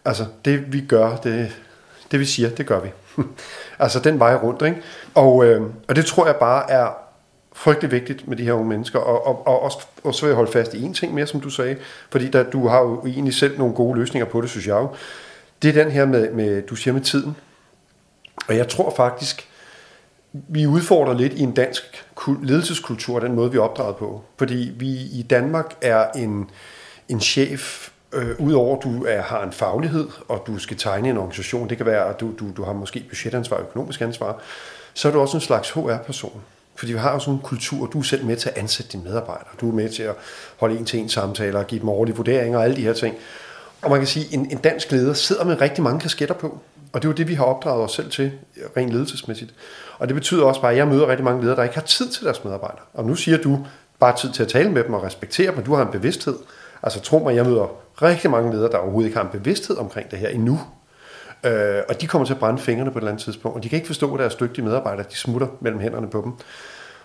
Altså, 0.04 0.24
det 0.44 0.72
vi 0.72 0.80
gør, 0.80 1.16
det, 1.16 1.56
det 2.10 2.20
vi 2.20 2.24
siger, 2.24 2.48
det 2.48 2.66
gør 2.66 2.80
vi. 2.80 2.88
altså, 3.78 4.00
den 4.00 4.18
vej 4.18 4.34
rundt, 4.34 4.62
ikke? 4.62 4.82
Og, 5.14 5.44
øh, 5.44 5.62
og 5.88 5.96
det 5.96 6.06
tror 6.06 6.26
jeg 6.26 6.36
bare 6.36 6.70
er 6.70 7.05
frygtelig 7.56 7.90
vigtigt 7.90 8.28
med 8.28 8.36
de 8.36 8.44
her 8.44 8.52
unge 8.52 8.68
mennesker, 8.68 8.98
og, 8.98 9.26
og, 9.26 9.46
og, 9.46 9.62
også, 9.62 9.78
og 10.04 10.14
så 10.14 10.22
vil 10.22 10.28
jeg 10.28 10.36
holde 10.36 10.52
fast 10.52 10.74
i 10.74 10.82
en 10.82 10.94
ting 10.94 11.14
mere, 11.14 11.26
som 11.26 11.40
du 11.40 11.50
sagde, 11.50 11.76
fordi 12.10 12.28
der, 12.28 12.42
du 12.42 12.68
har 12.68 12.80
jo 12.80 13.06
egentlig 13.06 13.34
selv 13.34 13.58
nogle 13.58 13.74
gode 13.74 13.98
løsninger 13.98 14.26
på 14.26 14.40
det, 14.40 14.50
synes 14.50 14.66
jeg 14.66 14.74
jo. 14.74 14.88
Det 15.62 15.68
er 15.68 15.84
den 15.84 15.92
her 15.92 16.06
med, 16.06 16.32
med 16.32 16.62
du 16.62 16.76
siger 16.76 16.94
med 16.94 17.00
tiden. 17.00 17.36
Og 18.48 18.56
jeg 18.56 18.68
tror 18.68 18.94
faktisk, 18.96 19.48
vi 20.32 20.66
udfordrer 20.66 21.14
lidt 21.14 21.32
i 21.32 21.40
en 21.40 21.52
dansk 21.52 22.06
ledelseskultur, 22.42 23.20
den 23.20 23.34
måde 23.34 23.50
vi 23.50 23.58
er 23.58 23.62
opdraget 23.62 23.96
på. 23.96 24.22
Fordi 24.38 24.72
vi 24.76 24.88
i 24.88 25.26
Danmark 25.30 25.76
er 25.82 26.10
en, 26.10 26.50
en 27.08 27.20
chef, 27.20 27.90
øh, 28.12 28.30
udover 28.38 28.76
at 28.76 28.82
du 28.82 29.04
er, 29.04 29.22
har 29.22 29.44
en 29.44 29.52
faglighed, 29.52 30.08
og 30.28 30.44
du 30.46 30.58
skal 30.58 30.76
tegne 30.76 31.08
en 31.10 31.16
organisation, 31.16 31.68
det 31.68 31.76
kan 31.76 31.86
være, 31.86 32.08
at 32.08 32.20
du, 32.20 32.32
du, 32.38 32.50
du 32.56 32.64
har 32.64 32.72
måske 32.72 33.04
budgetansvar, 33.08 33.60
økonomisk 33.60 34.00
ansvar, 34.00 34.40
så 34.94 35.08
er 35.08 35.12
du 35.12 35.20
også 35.20 35.36
en 35.36 35.40
slags 35.40 35.70
HR-person. 35.70 36.42
Fordi 36.78 36.92
vi 36.92 36.98
har 36.98 37.12
jo 37.12 37.18
sådan 37.18 37.34
en 37.34 37.40
kultur, 37.40 37.86
du 37.86 37.98
er 37.98 38.02
selv 38.02 38.24
med 38.24 38.36
til 38.36 38.48
at 38.48 38.58
ansætte 38.58 38.92
dine 38.92 39.04
medarbejdere. 39.04 39.48
Du 39.60 39.70
er 39.70 39.74
med 39.74 39.88
til 39.88 40.02
at 40.02 40.14
holde 40.56 40.78
en 40.78 40.84
til 40.84 41.00
en 41.00 41.08
samtaler, 41.08 41.62
give 41.62 41.80
dem 41.80 41.88
årlige 41.88 42.16
vurderinger 42.16 42.58
og 42.58 42.64
alle 42.64 42.76
de 42.76 42.82
her 42.82 42.92
ting. 42.92 43.14
Og 43.82 43.90
man 43.90 44.00
kan 44.00 44.06
sige, 44.06 44.26
at 44.26 44.32
en, 44.32 44.50
en 44.50 44.58
dansk 44.58 44.92
leder 44.92 45.12
sidder 45.12 45.44
med 45.44 45.60
rigtig 45.60 45.84
mange 45.84 46.00
kasketter 46.00 46.34
på. 46.34 46.58
Og 46.92 47.02
det 47.02 47.08
er 47.08 47.12
jo 47.12 47.16
det, 47.16 47.28
vi 47.28 47.34
har 47.34 47.44
opdraget 47.44 47.84
os 47.84 47.92
selv 47.92 48.10
til, 48.10 48.32
rent 48.76 48.90
ledelsesmæssigt. 48.90 49.54
Og 49.98 50.08
det 50.08 50.14
betyder 50.14 50.44
også 50.44 50.60
bare, 50.60 50.72
at 50.72 50.78
jeg 50.78 50.88
møder 50.88 51.08
rigtig 51.08 51.24
mange 51.24 51.42
ledere, 51.42 51.56
der 51.56 51.62
ikke 51.62 51.74
har 51.74 51.82
tid 51.82 52.08
til 52.10 52.24
deres 52.24 52.44
medarbejdere. 52.44 52.84
Og 52.94 53.04
nu 53.04 53.14
siger 53.14 53.38
du, 53.38 53.66
bare 53.98 54.16
tid 54.16 54.32
til 54.32 54.42
at 54.42 54.48
tale 54.48 54.70
med 54.70 54.84
dem 54.84 54.94
og 54.94 55.02
respektere 55.02 55.54
dem, 55.54 55.64
du 55.64 55.74
har 55.74 55.82
en 55.82 55.92
bevidsthed. 55.92 56.36
Altså 56.82 57.00
tro 57.00 57.18
mig, 57.18 57.36
jeg 57.36 57.46
møder 57.46 57.66
rigtig 58.02 58.30
mange 58.30 58.52
ledere, 58.52 58.72
der 58.72 58.78
overhovedet 58.78 59.08
ikke 59.08 59.18
har 59.18 59.24
en 59.24 59.30
bevidsthed 59.32 59.76
omkring 59.76 60.10
det 60.10 60.18
her 60.18 60.28
endnu. 60.28 60.60
Øh, 61.46 61.82
og 61.88 62.00
de 62.00 62.06
kommer 62.06 62.26
til 62.26 62.34
at 62.34 62.40
brænde 62.40 62.62
fingrene 62.62 62.90
på 62.90 62.98
et 62.98 63.02
eller 63.02 63.10
andet 63.10 63.24
tidspunkt, 63.24 63.56
og 63.56 63.62
de 63.62 63.68
kan 63.68 63.76
ikke 63.76 63.86
forstå, 63.86 64.14
at 64.14 64.20
deres 64.20 64.34
dygtige 64.34 64.64
medarbejdere, 64.64 65.06
de 65.10 65.16
smutter 65.16 65.48
mellem 65.60 65.80
hænderne 65.80 66.10
på 66.10 66.22
dem. 66.24 66.32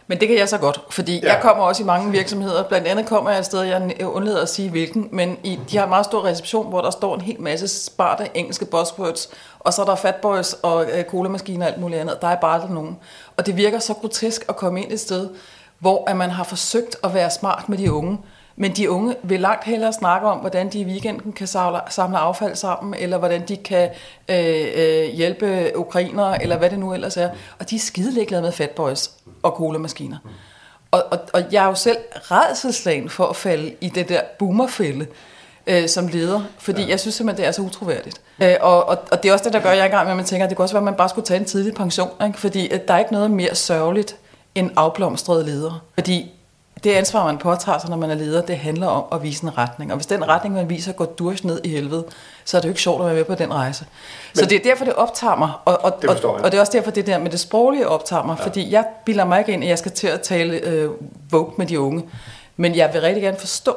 Men 0.07 0.19
det 0.19 0.27
kan 0.27 0.37
jeg 0.37 0.49
så 0.49 0.57
godt, 0.57 0.81
fordi 0.89 1.19
ja. 1.19 1.33
jeg 1.33 1.41
kommer 1.41 1.63
også 1.63 1.83
i 1.83 1.85
mange 1.85 2.11
virksomheder. 2.11 2.63
Blandt 2.63 2.87
andet 2.87 3.05
kommer 3.05 3.29
jeg 3.29 3.39
et 3.39 3.45
sted, 3.45 3.61
jeg 3.61 4.07
undlader 4.07 4.41
at 4.41 4.49
sige 4.49 4.69
hvilken, 4.69 5.09
men 5.11 5.37
i, 5.43 5.59
de 5.71 5.77
har 5.77 5.83
en 5.83 5.89
meget 5.89 6.05
stor 6.05 6.25
reception, 6.25 6.69
hvor 6.69 6.81
der 6.81 6.91
står 6.91 7.15
en 7.15 7.21
hel 7.21 7.41
masse 7.41 7.67
sparte 7.85 8.29
engelske 8.33 8.65
buzzwords, 8.65 9.29
og 9.59 9.73
så 9.73 9.81
er 9.81 9.85
der 9.85 9.95
fatboys 9.95 10.53
og 10.53 10.85
øh, 10.85 11.03
colamaskiner 11.03 11.65
og 11.65 11.71
alt 11.71 11.81
muligt 11.81 12.01
andet. 12.01 12.21
Der 12.21 12.27
er 12.27 12.35
bare 12.35 12.61
der 12.61 12.69
nogen. 12.69 12.97
Og 13.37 13.45
det 13.45 13.57
virker 13.57 13.79
så 13.79 13.93
grotesk 13.93 14.45
at 14.49 14.55
komme 14.55 14.81
ind 14.81 14.91
et 14.91 14.99
sted, 14.99 15.29
hvor 15.79 16.09
at 16.09 16.17
man 16.17 16.29
har 16.29 16.43
forsøgt 16.43 16.95
at 17.03 17.13
være 17.13 17.29
smart 17.29 17.69
med 17.69 17.77
de 17.77 17.93
unge, 17.93 18.17
men 18.61 18.71
de 18.71 18.91
unge 18.91 19.15
vil 19.23 19.39
langt 19.39 19.63
hellere 19.63 19.93
snakke 19.93 20.27
om, 20.27 20.37
hvordan 20.37 20.69
de 20.69 20.79
i 20.79 20.85
weekenden 20.85 21.31
kan 21.31 21.47
samle 21.47 22.17
affald 22.17 22.55
sammen, 22.55 22.93
eller 22.99 23.17
hvordan 23.17 23.47
de 23.47 23.57
kan 23.57 23.89
øh, 24.29 24.67
øh, 24.75 25.05
hjælpe 25.13 25.71
ukrainere, 25.75 26.43
eller 26.43 26.57
hvad 26.57 26.69
det 26.69 26.79
nu 26.79 26.93
ellers 26.93 27.17
er. 27.17 27.29
Og 27.59 27.69
de 27.69 27.75
er 27.75 27.79
skide 27.79 28.11
ligeglade 28.11 28.41
med 28.41 28.51
fatboys 28.51 29.11
og 29.43 29.51
colamaskiner. 29.51 30.17
Og, 30.91 31.03
og, 31.11 31.19
og 31.33 31.43
jeg 31.51 31.63
er 31.63 31.67
jo 31.67 31.75
selv 31.75 31.97
redselslagen 32.13 33.09
for 33.09 33.25
at 33.27 33.35
falde 33.35 33.75
i 33.81 33.89
det 33.89 34.09
der 34.09 34.21
boomerfælde 34.39 35.07
øh, 35.67 35.87
som 35.87 36.07
leder, 36.07 36.41
fordi 36.59 36.81
ja. 36.81 36.89
jeg 36.89 36.99
synes 36.99 37.15
simpelthen, 37.15 37.43
det 37.43 37.47
er 37.47 37.51
så 37.51 37.61
utroværdigt. 37.61 38.21
Øh, 38.41 38.55
og, 38.61 38.89
og, 38.89 38.97
og 39.11 39.23
det 39.23 39.29
er 39.29 39.33
også 39.33 39.45
det, 39.45 39.53
der 39.53 39.59
gør, 39.59 39.69
at 39.69 39.77
jeg 39.77 39.85
i 39.85 39.89
gang 39.89 40.03
med, 40.03 40.11
at 40.11 40.17
man 40.17 40.25
tænker, 40.25 40.45
at 40.45 40.49
det 40.49 40.57
kunne 40.57 40.65
også 40.65 40.75
være, 40.75 40.81
at 40.81 40.85
man 40.85 40.95
bare 40.95 41.09
skulle 41.09 41.25
tage 41.25 41.39
en 41.39 41.45
tidlig 41.45 41.73
pension, 41.73 42.09
ikke? 42.25 42.39
fordi 42.39 42.69
at 42.69 42.87
der 42.87 42.93
er 42.93 42.99
ikke 42.99 43.13
noget 43.13 43.31
mere 43.31 43.55
sørgeligt 43.55 44.15
end 44.55 44.71
afblomstrede 44.75 45.45
ledere. 45.45 45.79
Fordi 45.93 46.31
det 46.83 46.91
ansvar, 46.91 47.25
man 47.25 47.37
påtager 47.37 47.79
sig, 47.79 47.89
når 47.89 47.97
man 47.97 48.11
er 48.11 48.15
leder, 48.15 48.41
det 48.41 48.57
handler 48.57 48.87
om 48.87 49.03
at 49.11 49.23
vise 49.23 49.43
en 49.43 49.57
retning. 49.57 49.91
Og 49.91 49.97
hvis 49.97 50.05
den 50.05 50.27
retning, 50.27 50.55
man 50.55 50.69
viser, 50.69 50.91
går 50.91 51.05
durs 51.05 51.43
ned 51.43 51.61
i 51.63 51.69
helvede, 51.69 52.05
så 52.45 52.57
er 52.57 52.61
det 52.61 52.67
jo 52.67 52.71
ikke 52.71 52.81
sjovt 52.81 53.01
at 53.01 53.07
være 53.07 53.15
med 53.15 53.25
på 53.25 53.35
den 53.35 53.53
rejse. 53.53 53.85
Men, 54.35 54.39
så 54.43 54.45
det 54.45 54.55
er 54.55 54.63
derfor, 54.69 54.85
det 54.85 54.93
optager 54.93 55.35
mig. 55.35 55.51
Og, 55.65 55.83
og, 55.83 56.01
det 56.01 56.09
og, 56.09 56.33
og 56.33 56.51
det 56.51 56.57
er 56.57 56.59
også 56.61 56.71
derfor, 56.71 56.91
det 56.91 57.07
der 57.07 57.17
med 57.17 57.31
det 57.31 57.39
sproglige 57.39 57.87
optager 57.87 58.23
mig. 58.23 58.37
Ja. 58.39 58.45
Fordi 58.45 58.71
jeg 58.71 58.85
bilder 59.05 59.25
mig 59.25 59.39
ikke 59.39 59.51
ind, 59.51 59.63
at 59.63 59.69
jeg 59.69 59.79
skal 59.79 59.91
til 59.91 60.07
at 60.07 60.21
tale 60.21 60.57
øh, 60.57 60.89
Vogue 61.29 61.53
med 61.57 61.65
de 61.65 61.79
unge. 61.79 62.03
Men 62.57 62.75
jeg 62.75 62.89
vil 62.93 63.01
rigtig 63.01 63.23
gerne 63.23 63.37
forstå, 63.37 63.75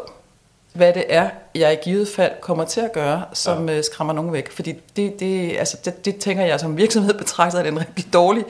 hvad 0.73 0.92
det 0.92 1.04
er, 1.08 1.28
jeg 1.54 1.73
i 1.73 1.76
givet 1.84 2.08
fald 2.16 2.32
kommer 2.40 2.64
til 2.64 2.80
at 2.80 2.92
gøre, 2.92 3.23
som 3.32 3.68
ja. 3.68 3.76
Øh, 3.76 3.84
skræmmer 3.84 4.12
nogen 4.12 4.32
væk. 4.32 4.52
Fordi 4.52 4.75
det, 4.96 5.20
det, 5.20 5.56
altså 5.58 5.76
det, 5.84 6.04
det 6.04 6.16
tænker 6.16 6.44
jeg 6.44 6.61
som 6.61 6.76
virksomhed 6.76 7.14
betragter 7.14 7.61
en 7.61 7.80
rigtig 7.80 8.12
dårlig 8.12 8.44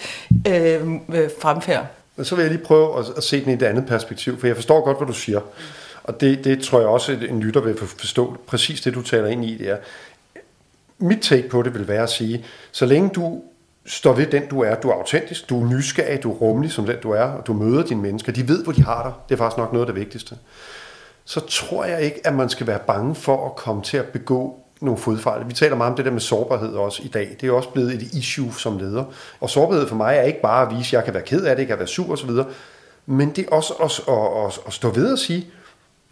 øh, 0.47 0.93
øh 1.13 1.31
fremfærd. 1.41 1.87
Men 2.17 2.25
så 2.25 2.35
vil 2.35 2.43
jeg 2.43 2.53
lige 2.53 2.65
prøve 2.65 2.99
at, 2.99 3.05
at 3.17 3.23
se 3.23 3.41
den 3.41 3.51
i 3.51 3.55
et 3.55 3.63
andet 3.63 3.87
perspektiv, 3.87 4.41
for 4.41 4.47
jeg 4.47 4.57
forstår 4.57 4.85
godt, 4.85 4.97
hvad 4.97 5.07
du 5.07 5.13
siger. 5.13 5.41
Og 6.05 6.21
det, 6.21 6.45
det 6.45 6.63
tror 6.63 6.79
jeg 6.79 6.89
også, 6.89 7.13
at 7.13 7.23
en 7.23 7.41
lytter 7.41 7.61
vil 7.61 7.77
forstå 7.77 8.37
præcis 8.47 8.81
det, 8.81 8.95
du 8.95 9.03
taler 9.03 9.27
ind 9.29 9.45
i. 9.45 9.59
Det 9.59 9.71
er. 9.71 9.77
Mit 10.99 11.23
take 11.23 11.49
på 11.49 11.63
det 11.63 11.75
vil 11.75 11.89
være 11.89 12.03
at 12.03 12.11
sige, 12.11 12.45
så 12.73 12.87
længe 12.87 13.09
du 13.09 13.43
står 13.87 14.13
ved 14.13 14.27
den, 14.27 14.49
du 14.49 14.61
er, 14.61 14.75
du 14.75 14.89
er 14.89 14.95
autentisk, 14.95 15.51
du 15.51 15.63
er 15.63 15.69
nysgerrig, 15.69 16.23
du 16.23 16.33
er 16.33 16.37
rummelig 16.37 16.73
som 16.73 16.87
den, 16.87 16.97
du 17.03 17.11
er, 17.11 17.23
og 17.23 17.47
du 17.47 17.53
møder 17.53 17.83
dine 17.83 18.03
mennesker, 18.03 18.33
de 18.33 18.49
ved, 18.49 18.65
hvor 18.65 18.73
de 18.73 18.83
har 18.83 19.03
dig. 19.03 19.13
Det 19.29 19.35
er 19.35 19.39
faktisk 19.39 19.59
nok 19.59 19.73
noget 19.73 19.87
af 19.87 19.95
det 19.95 20.01
vigtigste. 20.01 20.37
Så 21.25 21.41
tror 21.41 21.85
jeg 21.85 22.03
ikke, 22.03 22.27
at 22.27 22.35
man 22.35 22.49
skal 22.49 22.67
være 22.67 22.79
bange 22.87 23.15
for 23.15 23.47
at 23.47 23.57
komme 23.57 23.83
til 23.83 23.97
at 23.97 24.07
begå 24.07 24.64
nogle 24.85 25.01
fodfejl. 25.01 25.49
Vi 25.49 25.55
taler 25.55 25.77
meget 25.77 25.91
om 25.91 25.97
det 25.97 26.05
der 26.05 26.11
med 26.11 26.21
sårbarhed 26.21 26.75
også 26.75 27.03
i 27.03 27.09
dag. 27.09 27.37
Det 27.41 27.49
er 27.49 27.53
også 27.53 27.69
blevet 27.69 27.95
et 27.95 28.03
issue 28.03 28.55
som 28.59 28.79
leder. 28.79 29.05
Og 29.41 29.51
sårbarhed 29.51 29.89
for 29.89 29.97
mig 29.97 30.17
er 30.17 30.23
ikke 30.23 30.41
bare 30.41 30.67
at 30.67 30.79
vise, 30.79 30.89
at 30.89 30.93
jeg 30.93 31.05
kan 31.05 31.15
være 31.15 31.23
ked 31.23 31.45
af 31.45 31.57
det, 31.57 31.61
jeg 31.63 31.69
kan 31.69 31.79
være 31.79 31.87
sur 31.87 32.13
osv., 32.13 32.31
men 33.07 33.31
det 33.31 33.47
er 33.47 33.55
også 33.55 33.73
at, 33.73 34.15
at, 34.15 34.47
at, 34.47 34.59
at 34.67 34.73
stå 34.73 34.91
ved 34.91 35.13
og 35.13 35.19
sige, 35.19 35.47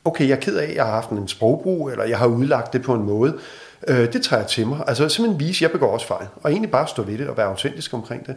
okay, 0.04 0.28
jeg 0.28 0.36
er 0.36 0.40
ked 0.40 0.56
af, 0.56 0.64
at 0.64 0.74
jeg 0.74 0.84
har 0.84 0.92
haft 0.92 1.10
en 1.10 1.28
sprogbrug, 1.28 1.90
eller 1.90 2.04
jeg 2.04 2.18
har 2.18 2.26
udlagt 2.26 2.72
det 2.72 2.82
på 2.82 2.94
en 2.94 3.02
måde. 3.02 3.38
Øh, 3.88 4.12
det 4.12 4.22
tager 4.22 4.40
jeg 4.40 4.48
til 4.48 4.66
mig. 4.66 4.84
Altså 4.86 5.08
simpelthen 5.08 5.40
vise, 5.40 5.58
at 5.58 5.62
jeg 5.62 5.70
begår 5.70 5.92
også 5.92 6.06
fejl. 6.06 6.26
Og 6.42 6.50
egentlig 6.50 6.70
bare 6.70 6.88
stå 6.88 7.02
ved 7.02 7.18
det 7.18 7.28
og 7.28 7.36
være 7.36 7.46
autentisk 7.46 7.94
omkring 7.94 8.26
det. 8.26 8.36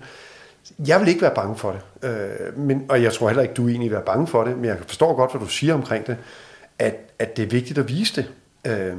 Jeg 0.88 1.00
vil 1.00 1.08
ikke 1.08 1.22
være 1.22 1.36
bange 1.36 1.56
for 1.56 1.72
det. 1.72 2.10
Øh, 2.10 2.58
men, 2.58 2.86
og 2.90 3.04
jeg 3.04 3.14
tror 3.14 3.28
heller 3.28 3.44
ikke, 3.44 3.54
du 3.54 3.68
egentlig 3.68 3.90
vil 3.90 3.96
være 3.96 4.06
bange 4.06 4.28
for 4.28 4.44
det, 4.44 4.56
men 4.56 4.66
jeg 4.66 4.78
forstår 4.88 5.16
godt, 5.16 5.32
hvad 5.32 5.42
du 5.42 5.48
siger 5.48 5.74
omkring 5.74 6.08
det, 6.08 6.18
at, 6.80 6.96
at 7.20 7.38
det 7.38 7.44
er 7.44 7.48
vigtigt 7.48 7.80
at 7.80 7.90
vise 7.90 8.16
det. 8.16 8.32
Øh, 8.72 8.96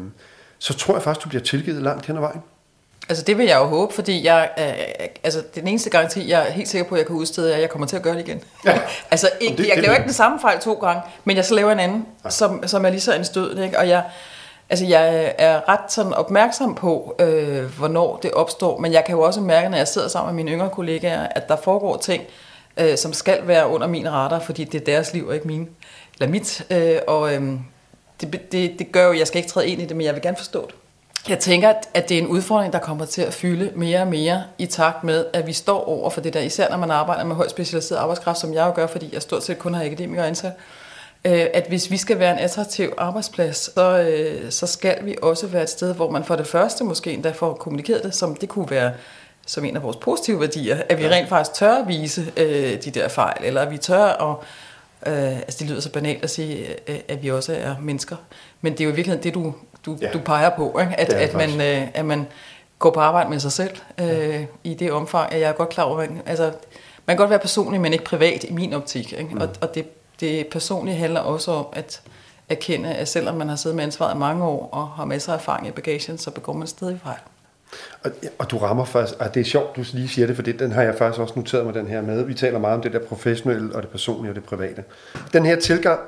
så 0.58 0.74
tror 0.74 0.94
jeg 0.94 1.02
faktisk, 1.02 1.24
du 1.24 1.28
bliver 1.28 1.42
tilgivet 1.42 1.82
langt 1.82 2.06
hen 2.06 2.16
ad 2.16 2.20
vejen. 2.20 2.42
Altså 3.08 3.24
det 3.24 3.38
vil 3.38 3.46
jeg 3.46 3.58
jo 3.58 3.64
håbe, 3.64 3.94
fordi 3.94 4.26
jeg, 4.26 4.50
øh, 4.58 5.06
altså 5.24 5.42
den 5.54 5.68
eneste 5.68 5.90
garanti, 5.90 6.30
jeg 6.30 6.48
er 6.48 6.52
helt 6.52 6.68
sikker 6.68 6.88
på, 6.88 6.94
at 6.94 6.98
jeg 6.98 7.06
kan 7.06 7.16
udstede, 7.16 7.50
er, 7.50 7.54
at 7.54 7.60
jeg 7.60 7.70
kommer 7.70 7.86
til 7.86 7.96
at 7.96 8.02
gøre 8.02 8.14
det 8.14 8.28
igen. 8.28 8.40
Ja. 8.64 8.80
altså 9.10 9.30
ikke, 9.40 9.56
det, 9.56 9.68
jeg 9.68 9.76
det, 9.76 9.82
laver 9.82 9.92
det, 9.94 9.98
ikke 9.98 10.06
den 10.06 10.14
samme 10.14 10.40
fejl 10.40 10.60
to 10.60 10.74
gange, 10.74 11.02
men 11.24 11.36
jeg 11.36 11.44
så 11.44 11.54
laver 11.54 11.72
en 11.72 11.80
anden, 11.80 12.06
ja. 12.24 12.30
som, 12.30 12.68
som 12.68 12.84
er 12.84 12.90
lige 12.90 13.00
så 13.00 13.14
en 13.14 13.24
stød. 13.24 13.58
Ikke? 13.58 13.78
Og 13.78 13.88
jeg, 13.88 14.04
altså 14.70 14.84
jeg 14.86 15.34
er 15.38 15.68
ret 15.68 15.92
sådan 15.92 16.14
opmærksom 16.14 16.74
på, 16.74 17.16
øh, 17.18 17.64
hvornår 17.64 18.16
det 18.16 18.30
opstår, 18.30 18.78
men 18.78 18.92
jeg 18.92 19.04
kan 19.04 19.14
jo 19.14 19.22
også 19.22 19.40
mærke, 19.40 19.68
når 19.68 19.76
jeg 19.76 19.88
sidder 19.88 20.08
sammen 20.08 20.34
med 20.34 20.44
mine 20.44 20.56
yngre 20.56 20.70
kollegaer, 20.70 21.26
at 21.30 21.48
der 21.48 21.56
foregår 21.56 21.96
ting, 21.96 22.22
øh, 22.76 22.96
som 22.96 23.12
skal 23.12 23.38
være 23.46 23.68
under 23.68 23.86
min 23.86 24.12
radar, 24.12 24.38
fordi 24.38 24.64
det 24.64 24.80
er 24.80 24.84
deres 24.84 25.12
liv 25.12 25.26
og 25.26 25.34
ikke 25.34 25.46
min, 25.46 25.68
eller 26.20 26.30
mit. 26.30 26.66
Øh, 26.70 26.98
og, 27.06 27.34
øh, 27.34 27.42
det, 28.20 28.52
det, 28.52 28.78
det 28.78 28.92
gør 28.92 29.06
jo, 29.06 29.12
jeg 29.12 29.26
skal 29.26 29.38
ikke 29.38 29.48
træde 29.48 29.68
ind 29.68 29.82
i 29.82 29.84
det, 29.84 29.96
men 29.96 30.06
jeg 30.06 30.14
vil 30.14 30.22
gerne 30.22 30.36
forstå 30.36 30.66
det. 30.66 30.74
Jeg 31.28 31.38
tænker, 31.38 31.72
at 31.94 32.08
det 32.08 32.18
er 32.18 32.22
en 32.22 32.26
udfordring, 32.26 32.72
der 32.72 32.78
kommer 32.78 33.04
til 33.04 33.22
at 33.22 33.34
fylde 33.34 33.70
mere 33.74 34.00
og 34.00 34.06
mere 34.06 34.42
i 34.58 34.66
takt 34.66 35.04
med, 35.04 35.26
at 35.32 35.46
vi 35.46 35.52
står 35.52 35.84
over 35.84 36.10
for 36.10 36.20
det 36.20 36.34
der, 36.34 36.40
især 36.40 36.70
når 36.70 36.76
man 36.76 36.90
arbejder 36.90 37.24
med 37.24 37.36
højt 37.36 37.50
specialiseret 37.50 37.98
arbejdskraft, 37.98 38.38
som 38.38 38.54
jeg 38.54 38.66
jo 38.66 38.72
gør, 38.74 38.86
fordi 38.86 39.10
jeg 39.12 39.22
stort 39.22 39.44
set 39.44 39.58
kun 39.58 39.74
har 39.74 39.84
akademikere 39.84 40.26
ansat, 40.26 40.52
øh, 41.24 41.46
at 41.54 41.64
hvis 41.68 41.90
vi 41.90 41.96
skal 41.96 42.18
være 42.18 42.32
en 42.32 42.38
attraktiv 42.38 42.92
arbejdsplads, 42.98 43.74
så, 43.74 43.98
øh, 43.98 44.50
så 44.50 44.66
skal 44.66 44.96
vi 45.02 45.16
også 45.22 45.46
være 45.46 45.62
et 45.62 45.70
sted, 45.70 45.94
hvor 45.94 46.10
man 46.10 46.24
for 46.24 46.36
det 46.36 46.46
første 46.46 46.84
måske 46.84 47.12
endda 47.12 47.30
får 47.30 47.54
kommunikeret 47.54 48.02
det, 48.02 48.14
som 48.14 48.36
det 48.36 48.48
kunne 48.48 48.70
være 48.70 48.92
som 49.46 49.64
en 49.64 49.76
af 49.76 49.82
vores 49.82 49.96
positive 49.96 50.40
værdier, 50.40 50.82
at 50.88 50.98
vi 50.98 51.08
rent 51.08 51.28
faktisk 51.28 51.54
tør 51.54 51.74
at 51.74 51.88
vise 51.88 52.32
øh, 52.36 52.82
de 52.84 52.90
der 52.90 53.08
fejl, 53.08 53.44
eller 53.44 53.60
at 53.60 53.70
vi 53.70 53.78
tør 53.78 54.04
at 54.04 54.36
Øh, 55.06 55.36
altså 55.36 55.56
det 55.58 55.68
lyder 55.68 55.80
så 55.80 55.92
banalt 55.92 56.24
at 56.24 56.30
sige, 56.30 56.66
øh, 56.90 56.98
at 57.08 57.22
vi 57.22 57.30
også 57.30 57.54
er 57.54 57.74
mennesker. 57.80 58.16
Men 58.60 58.72
det 58.72 58.80
er 58.80 58.84
jo 58.84 58.90
i 58.90 58.94
virkeligheden 58.94 59.24
det, 59.24 59.34
du, 59.34 59.54
du, 59.86 59.98
ja. 60.00 60.10
du 60.12 60.18
peger 60.18 60.50
på, 60.50 60.78
ikke? 60.78 61.00
At, 61.00 61.12
at, 61.12 61.34
man, 61.34 61.60
øh, 61.60 61.88
at 61.94 62.04
man 62.04 62.26
går 62.78 62.90
på 62.90 63.00
arbejde 63.00 63.30
med 63.30 63.40
sig 63.40 63.52
selv 63.52 63.76
øh, 63.98 64.08
ja. 64.08 64.44
i 64.64 64.74
det 64.74 64.92
omfang, 64.92 65.32
at 65.32 65.40
jeg 65.40 65.48
er 65.48 65.52
godt 65.52 65.68
klar 65.68 65.84
over, 65.84 66.00
at 66.00 66.10
altså, 66.26 66.44
man 67.06 67.16
kan 67.16 67.16
godt 67.16 67.30
være 67.30 67.38
personlig, 67.38 67.80
men 67.80 67.92
ikke 67.92 68.04
privat 68.04 68.44
i 68.44 68.52
min 68.52 68.72
optik. 68.72 69.12
Ikke? 69.12 69.34
Mm. 69.34 69.40
Og, 69.40 69.48
og 69.60 69.74
det, 69.74 69.86
det 70.20 70.46
personlige 70.46 70.96
handler 70.96 71.20
også 71.20 71.50
om 71.50 71.66
at 71.72 72.02
erkende, 72.48 72.94
at 72.94 73.08
selvom 73.08 73.34
man 73.34 73.48
har 73.48 73.56
siddet 73.56 73.76
med 73.76 73.84
ansvaret 73.84 74.14
i 74.14 74.18
mange 74.18 74.44
år 74.44 74.68
og 74.72 74.88
har 74.88 75.04
masser 75.04 75.32
af 75.32 75.36
erfaring 75.36 75.68
i 75.68 75.70
bagagen, 75.70 76.18
så 76.18 76.30
begår 76.30 76.52
man 76.52 76.68
stadig 76.68 77.00
fejl. 77.02 77.18
Og, 78.04 78.10
og 78.38 78.50
du 78.50 78.58
rammer 78.58 78.84
faktisk, 78.84 79.20
og 79.20 79.34
det 79.34 79.40
er 79.40 79.44
sjovt, 79.44 79.76
du 79.76 79.84
lige 79.92 80.08
siger 80.08 80.26
det, 80.26 80.36
for 80.36 80.42
det, 80.42 80.58
den 80.58 80.72
har 80.72 80.82
jeg 80.82 80.94
faktisk 80.94 81.20
også 81.20 81.34
noteret 81.36 81.64
mig 81.64 81.74
den 81.74 81.86
her 81.86 82.02
med. 82.02 82.24
Vi 82.24 82.34
taler 82.34 82.58
meget 82.58 82.74
om 82.74 82.82
det 82.82 82.92
der 82.92 82.98
professionelle 82.98 83.74
og 83.74 83.82
det 83.82 83.90
personlige 83.90 84.30
og 84.30 84.36
det 84.36 84.44
private. 84.44 84.84
Den 85.32 85.46
her 85.46 85.60
tilgang, 85.60 86.00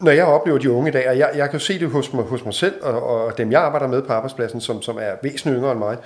når 0.00 0.10
jeg 0.10 0.24
oplever 0.24 0.58
de 0.58 0.70
unge 0.70 0.88
i 0.88 0.92
dag, 0.92 1.08
og 1.08 1.18
jeg, 1.18 1.30
jeg 1.34 1.50
kan 1.50 1.58
jo 1.58 1.64
se 1.64 1.78
det 1.78 1.90
hos 1.90 2.12
mig, 2.12 2.24
hos 2.24 2.44
mig 2.44 2.54
selv, 2.54 2.74
og, 2.82 3.02
og 3.02 3.38
dem 3.38 3.52
jeg 3.52 3.62
arbejder 3.62 3.86
med 3.86 4.02
på 4.02 4.12
arbejdspladsen, 4.12 4.60
som, 4.60 4.82
som 4.82 4.98
er 5.00 5.12
væsentligt 5.22 5.56
yngre 5.56 5.72
end 5.72 5.78
mig, 5.78 5.96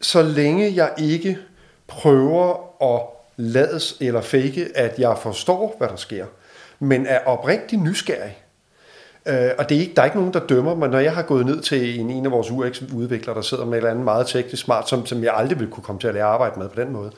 så 0.00 0.22
længe 0.22 0.74
jeg 0.74 0.92
ikke 0.98 1.38
prøver 1.86 2.54
at 2.94 3.02
lades 3.36 3.96
eller 4.00 4.20
fake, 4.20 4.68
at 4.74 4.98
jeg 4.98 5.18
forstår, 5.18 5.74
hvad 5.78 5.88
der 5.88 5.96
sker, 5.96 6.26
men 6.78 7.06
er 7.06 7.18
oprigtig 7.26 7.78
nysgerrig, 7.78 8.38
Øh, 9.26 9.50
og 9.58 9.68
det 9.68 9.76
er 9.76 9.80
ikke, 9.80 9.94
der 9.94 10.02
er 10.02 10.06
ikke 10.06 10.16
nogen, 10.16 10.32
der 10.32 10.46
dømmer 10.46 10.74
mig, 10.74 10.88
når 10.88 10.98
jeg 10.98 11.14
har 11.14 11.22
gået 11.22 11.46
ned 11.46 11.60
til 11.60 12.00
en, 12.00 12.10
en 12.10 12.26
af 12.26 12.32
vores 12.32 12.50
UX-udviklere, 12.50 13.36
der 13.36 13.42
sidder 13.42 13.64
med 13.64 13.72
et 13.72 13.76
eller 13.76 13.90
andet 13.90 14.04
meget 14.04 14.26
teknisk 14.26 14.62
smart, 14.62 14.88
som, 14.88 15.06
som 15.06 15.24
jeg 15.24 15.34
aldrig 15.34 15.60
vil 15.60 15.68
kunne 15.68 15.84
komme 15.84 16.00
til 16.00 16.08
at 16.08 16.14
lære 16.14 16.24
at 16.24 16.30
arbejde 16.30 16.58
med 16.58 16.68
på 16.68 16.80
den 16.80 16.92
måde, 16.92 17.10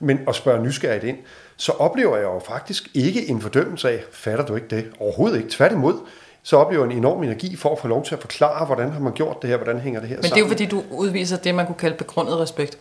men 0.00 0.20
at 0.28 0.34
spørge 0.34 0.62
nysgerrigt 0.62 1.04
ind, 1.04 1.16
så 1.56 1.72
oplever 1.72 2.16
jeg 2.16 2.24
jo 2.24 2.38
faktisk 2.46 2.88
ikke 2.94 3.28
en 3.28 3.40
fordømmelse 3.40 3.90
af, 3.90 4.04
fatter 4.12 4.46
du 4.46 4.54
ikke 4.54 4.66
det? 4.70 4.90
Overhovedet 5.00 5.36
ikke. 5.36 5.50
Tværtimod, 5.50 5.94
så 6.42 6.56
oplever 6.56 6.84
en 6.84 6.92
enorm 6.92 7.22
energi 7.22 7.56
for 7.56 7.72
at 7.72 7.78
få 7.78 7.88
lov 7.88 8.04
til 8.04 8.14
at 8.14 8.20
forklare, 8.20 8.66
hvordan 8.66 8.90
har 8.90 9.00
man 9.00 9.12
gjort 9.12 9.42
det 9.42 9.50
her, 9.50 9.56
hvordan 9.56 9.80
hænger 9.80 10.00
det 10.00 10.08
her 10.08 10.16
Men 10.16 10.22
sammen. 10.22 10.48
Men 10.48 10.56
det 10.58 10.64
er 10.64 10.66
jo 10.66 10.78
fordi, 10.80 10.90
du 10.90 10.96
udviser 10.96 11.36
det, 11.36 11.54
man 11.54 11.66
kunne 11.66 11.74
kalde 11.78 11.96
begrundet 11.96 12.38
respekt. 12.38 12.78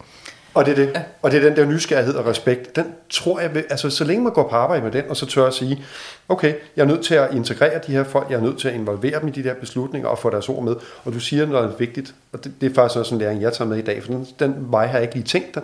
Og 0.54 0.66
det 0.66 0.72
er 0.72 0.76
det. 0.76 0.92
Ja. 0.96 1.04
Og 1.22 1.32
det 1.32 1.44
er 1.44 1.50
den 1.50 1.58
der 1.58 1.66
nysgerrighed 1.66 2.16
og 2.16 2.26
respekt. 2.26 2.76
Den 2.76 2.86
tror 3.10 3.40
jeg, 3.40 3.56
vil, 3.56 3.66
altså 3.70 3.90
så 3.90 4.04
længe 4.04 4.24
man 4.24 4.34
går 4.34 4.50
på 4.50 4.56
arbejde 4.56 4.84
med 4.84 4.92
den, 4.92 5.04
og 5.10 5.18
så 5.18 5.26
tør 5.26 5.46
at 5.46 5.54
sige, 5.54 5.86
okay, 6.30 6.54
jeg 6.76 6.84
er 6.84 6.88
nødt 6.88 7.06
til 7.06 7.16
at 7.16 7.34
integrere 7.34 7.82
de 7.88 7.92
her 7.92 8.04
folk, 8.04 8.30
jeg 8.30 8.36
er 8.36 8.42
nødt 8.42 8.60
til 8.60 8.68
at 8.68 8.74
involvere 8.74 9.20
dem 9.20 9.28
i 9.28 9.32
de 9.32 9.44
der 9.44 9.54
beslutninger 9.54 10.10
og 10.10 10.20
få 10.20 10.30
deres 10.30 10.50
ord 10.50 10.64
med. 10.64 10.76
Og 11.06 11.14
du 11.14 11.20
siger 11.20 11.46
noget 11.46 11.66
er 11.66 11.76
vigtigt, 11.78 12.16
og 12.32 12.44
det, 12.44 12.54
det 12.62 12.72
er 12.72 12.74
faktisk 12.74 13.00
også 13.00 13.16
en 13.16 13.22
læring, 13.22 13.42
jeg 13.42 13.54
tager 13.54 13.70
med 13.70 13.78
i 13.78 13.82
dag, 13.82 14.04
for 14.04 14.12
den, 14.12 14.28
den 14.40 14.56
vej 14.58 14.86
har 14.86 14.94
jeg 14.94 15.02
ikke 15.02 15.16
lige 15.16 15.26
tænkt 15.26 15.56
den. 15.56 15.64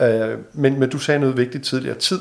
Uh, 0.00 0.38
men, 0.52 0.78
men 0.78 0.90
du 0.90 0.98
sagde 0.98 1.20
noget 1.20 1.36
vigtigt 1.36 1.64
tidligere. 1.64 1.98
Tid, 1.98 2.20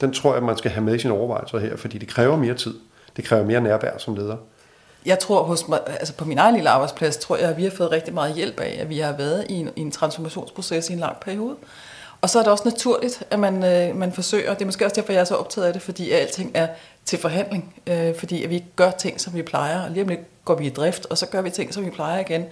den 0.00 0.12
tror 0.12 0.34
jeg, 0.34 0.42
man 0.42 0.58
skal 0.58 0.70
have 0.70 0.84
med 0.84 0.94
i 0.94 0.98
sine 0.98 1.14
overvejelser 1.14 1.58
her, 1.58 1.76
fordi 1.76 1.98
det 1.98 2.08
kræver 2.08 2.36
mere 2.36 2.54
tid. 2.54 2.74
Det 3.16 3.24
kræver 3.24 3.44
mere 3.44 3.60
nærvær 3.60 3.98
som 3.98 4.14
leder 4.14 4.36
jeg 5.04 5.18
tror 5.18 5.42
hos 5.42 5.68
mig, 5.68 5.80
altså 5.86 6.14
på 6.14 6.24
min 6.24 6.38
egen 6.38 6.54
lille 6.54 6.70
arbejdsplads, 6.70 7.16
tror 7.16 7.36
jeg, 7.36 7.48
at 7.48 7.56
vi 7.56 7.64
har 7.64 7.70
fået 7.70 7.90
rigtig 7.90 8.14
meget 8.14 8.34
hjælp 8.34 8.60
af, 8.60 8.76
at 8.80 8.88
vi 8.88 8.98
har 8.98 9.12
været 9.12 9.46
i 9.48 9.54
en, 9.54 9.70
i 9.76 9.80
en 9.80 9.90
transformationsproces 9.90 10.90
i 10.90 10.92
en 10.92 10.98
lang 10.98 11.16
periode. 11.20 11.56
Og 12.20 12.30
så 12.30 12.38
er 12.38 12.42
det 12.42 12.52
også 12.52 12.64
naturligt, 12.64 13.22
at 13.30 13.38
man, 13.38 13.64
øh, 13.64 13.96
man 13.96 14.12
forsøger, 14.12 14.54
det 14.54 14.62
er 14.62 14.66
måske 14.66 14.84
også 14.84 14.94
derfor, 14.94 15.12
jeg 15.12 15.20
er 15.20 15.24
så 15.24 15.34
optaget 15.34 15.66
af 15.66 15.72
det, 15.72 15.82
fordi 15.82 16.10
alting 16.10 16.50
er 16.54 16.68
til 17.04 17.18
forhandling, 17.18 17.74
øh, 17.86 18.16
fordi 18.18 18.44
at 18.44 18.50
vi 18.50 18.54
ikke 18.54 18.66
gør 18.76 18.90
ting, 18.90 19.20
som 19.20 19.34
vi 19.34 19.42
plejer, 19.42 19.82
og 19.84 19.90
lige 19.90 20.02
om 20.02 20.08
lidt 20.08 20.44
går 20.44 20.54
vi 20.54 20.66
i 20.66 20.70
drift, 20.70 21.06
og 21.10 21.18
så 21.18 21.26
gør 21.26 21.42
vi 21.42 21.50
ting, 21.50 21.74
som 21.74 21.84
vi 21.84 21.90
plejer 21.90 22.20
igen. 22.20 22.44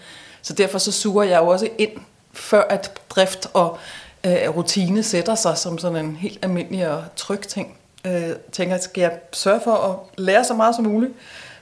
Så 0.42 0.52
derfor 0.52 0.78
så 0.78 0.92
suger 0.92 1.22
jeg 1.22 1.40
jo 1.40 1.48
også 1.48 1.68
ind, 1.78 1.90
før 2.32 2.62
at 2.62 3.00
drift 3.10 3.48
og 3.54 3.78
øh, 4.24 4.56
rutine 4.56 5.02
sætter 5.02 5.34
sig 5.34 5.58
som 5.58 5.78
sådan 5.78 6.04
en 6.04 6.16
helt 6.16 6.38
almindelig 6.42 6.88
og 6.88 7.04
tryg 7.16 7.40
ting. 7.40 7.76
Øh, 8.06 8.30
tænker, 8.52 8.78
skal 8.78 9.00
jeg 9.00 9.18
sørge 9.32 9.60
for 9.64 9.74
at 9.74 9.96
lære 10.18 10.44
så 10.44 10.54
meget 10.54 10.74
som 10.74 10.84
muligt, 10.84 11.12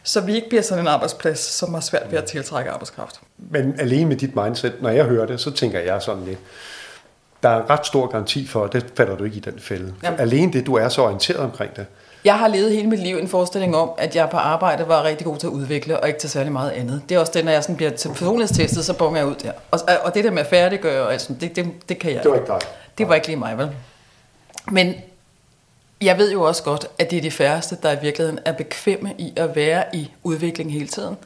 så 0.02 0.20
vi 0.20 0.34
ikke 0.34 0.48
bliver 0.48 0.62
sådan 0.62 0.84
en 0.84 0.88
arbejdsplads, 0.88 1.38
som 1.38 1.74
har 1.74 1.80
svært 1.80 2.10
ved 2.10 2.18
at 2.18 2.24
tiltrække 2.24 2.70
arbejdskraft. 2.70 3.20
Men 3.38 3.74
alene 3.78 4.08
med 4.08 4.16
dit 4.16 4.36
mindset, 4.36 4.82
når 4.82 4.90
jeg 4.90 5.04
hører 5.04 5.26
det, 5.26 5.40
så 5.40 5.50
tænker 5.50 5.80
jeg 5.80 6.02
sådan 6.02 6.24
lidt, 6.24 6.38
der 7.42 7.48
er 7.48 7.62
en 7.62 7.70
ret 7.70 7.86
stor 7.86 8.06
garanti 8.06 8.46
for, 8.46 8.64
at 8.64 8.72
det 8.72 8.86
falder 8.96 9.16
du 9.16 9.24
ikke 9.24 9.36
i 9.36 9.40
den 9.40 9.58
fælde. 9.58 9.94
Alene 10.02 10.52
det, 10.52 10.66
du 10.66 10.74
er 10.74 10.88
så 10.88 11.02
orienteret 11.02 11.40
omkring 11.40 11.76
det. 11.76 11.86
Jeg 12.24 12.38
har 12.38 12.48
levet 12.48 12.72
hele 12.72 12.88
mit 12.88 12.98
liv 12.98 13.16
en 13.16 13.28
forestilling 13.28 13.76
om, 13.76 13.90
at 13.98 14.16
jeg 14.16 14.30
på 14.30 14.36
arbejde 14.36 14.88
var 14.88 15.04
rigtig 15.04 15.26
god 15.26 15.36
til 15.36 15.46
at 15.46 15.50
udvikle, 15.50 16.00
og 16.00 16.08
ikke 16.08 16.20
til 16.20 16.30
særlig 16.30 16.52
meget 16.52 16.70
andet. 16.70 17.02
Det 17.08 17.14
er 17.14 17.18
også 17.18 17.32
det, 17.34 17.44
når 17.44 17.52
jeg 17.52 17.62
sådan 17.62 17.76
bliver 17.76 17.90
til 17.90 18.08
personlighedstestet, 18.08 18.84
så 18.84 18.94
bonger 18.94 19.18
jeg 19.18 19.28
ud 19.28 19.34
der. 19.34 19.52
Og, 19.70 19.80
og 20.02 20.14
det 20.14 20.24
der 20.24 20.30
med 20.30 20.40
at 20.40 20.46
færdiggøre, 20.46 21.12
altså, 21.12 21.34
det, 21.40 21.56
det, 21.56 21.66
det 21.88 21.98
kan 21.98 22.12
jeg 22.14 22.22
Det 22.22 22.30
var 22.30 22.36
ikke 22.36 22.46
dig. 22.46 22.60
Det 22.98 23.08
var 23.08 23.14
ikke 23.14 23.26
lige 23.26 23.36
mig, 23.36 23.58
vel? 23.58 23.70
Men 24.70 24.94
jeg 26.00 26.18
ved 26.18 26.32
jo 26.32 26.42
også 26.42 26.62
godt, 26.62 26.86
at 26.98 27.10
det 27.10 27.16
er 27.16 27.22
de 27.22 27.30
færreste, 27.30 27.76
der 27.82 27.92
i 27.92 27.96
virkeligheden 28.02 28.38
er 28.44 28.52
bekvemme 28.52 29.14
i 29.18 29.32
at 29.36 29.56
være 29.56 29.84
i 29.92 30.10
udvikling 30.22 30.72
hele 30.72 30.86
tiden. 30.86 31.16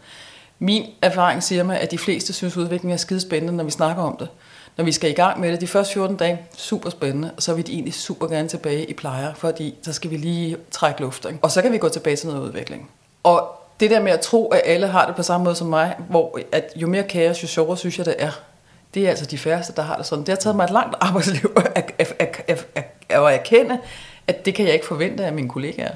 Min 0.59 0.87
erfaring 1.03 1.43
siger 1.43 1.63
mig, 1.63 1.81
at 1.81 1.91
de 1.91 1.99
fleste 1.99 2.33
synes, 2.33 2.57
at 2.57 2.61
udvikling 2.61 2.93
er 2.93 2.97
skidespændende, 2.97 3.57
når 3.57 3.65
vi 3.65 3.71
snakker 3.71 4.03
om 4.03 4.17
det. 4.17 4.29
Når 4.77 4.85
vi 4.85 4.93
skal 4.93 5.11
i 5.11 5.13
gang 5.13 5.41
med 5.41 5.53
det, 5.53 5.61
de 5.61 5.67
første 5.67 5.93
14 5.93 6.17
dage, 6.17 6.41
super 6.57 6.91
spændende, 6.91 7.31
og 7.37 7.43
så 7.43 7.55
vil 7.55 7.67
de 7.67 7.73
egentlig 7.73 7.95
super 7.95 8.27
gerne 8.27 8.49
tilbage 8.49 8.85
i 8.85 8.93
plejer, 8.93 9.35
fordi 9.35 9.75
så 9.83 9.93
skal 9.93 10.11
vi 10.11 10.17
lige 10.17 10.57
trække 10.71 11.01
luft. 11.01 11.25
Ikke? 11.25 11.39
Og 11.43 11.51
så 11.51 11.63
kan 11.63 11.73
vi 11.73 11.79
gå 11.79 11.89
tilbage 11.89 12.17
til 12.17 12.29
noget 12.29 12.43
udvikling. 12.43 12.91
Og 13.23 13.49
det 13.81 13.91
der 13.91 14.01
med 14.03 14.13
at 14.13 14.21
tro, 14.21 14.49
at 14.49 14.61
alle 14.65 14.87
har 14.87 15.07
det 15.07 15.17
på 15.17 15.23
samme 15.23 15.45
måde 15.45 15.57
som 15.57 15.67
mig, 15.67 15.97
hvor 16.09 16.39
at 16.53 16.73
jo 16.77 16.87
mere 16.87 17.03
kaos, 17.03 17.43
jo 17.43 17.49
sjovere 17.49 17.77
synes 17.77 17.99
jeg, 17.99 18.07
det 18.07 18.15
er. 18.19 18.31
Det 18.95 19.05
er 19.05 19.11
altså 19.11 19.27
de 19.27 19.39
færreste, 19.39 19.73
der 19.77 19.83
har 19.83 19.97
det 19.97 20.07
sådan. 20.07 20.25
Det 20.25 20.29
har 20.29 20.37
taget 20.37 20.57
mig 20.57 20.65
et 20.65 20.71
langt 20.71 20.97
arbejdsliv 21.09 21.53
at, 21.57 21.93
at, 21.99 22.15
at, 22.19 22.43
at, 22.49 22.67
at, 22.75 22.85
at 23.09 23.35
erkende, 23.35 23.79
at 24.27 24.47
det 24.47 24.55
kan 24.55 24.67
jeg 24.67 24.75
ikke 24.75 24.87
forvente 24.87 25.25
af 25.25 25.33
mine 25.33 25.49
kollegaer. 25.49 25.95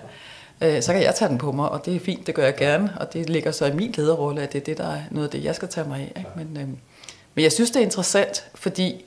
Øh, 0.62 0.82
så 0.82 0.92
kan 0.92 1.02
jeg 1.02 1.14
tage 1.14 1.28
den 1.28 1.38
på 1.38 1.52
mig, 1.52 1.68
og 1.68 1.86
det 1.86 1.96
er 1.96 2.00
fint, 2.00 2.26
det 2.26 2.34
gør 2.34 2.44
jeg 2.44 2.56
gerne, 2.56 2.92
og 3.00 3.12
det 3.12 3.30
ligger 3.30 3.50
så 3.50 3.66
i 3.66 3.72
min 3.72 3.94
lederrolle, 3.96 4.42
at 4.42 4.52
det 4.52 4.60
er 4.60 4.64
det, 4.64 4.78
der 4.78 4.88
er 4.88 5.00
noget 5.10 5.26
af 5.26 5.30
det, 5.30 5.44
jeg 5.44 5.54
skal 5.54 5.68
tage 5.68 5.88
mig 5.88 6.00
af. 6.00 6.18
Ikke? 6.18 6.30
Men, 6.36 6.56
øh, 6.62 6.68
men 7.34 7.42
jeg 7.42 7.52
synes, 7.52 7.70
det 7.70 7.80
er 7.80 7.84
interessant, 7.84 8.44
fordi 8.54 9.04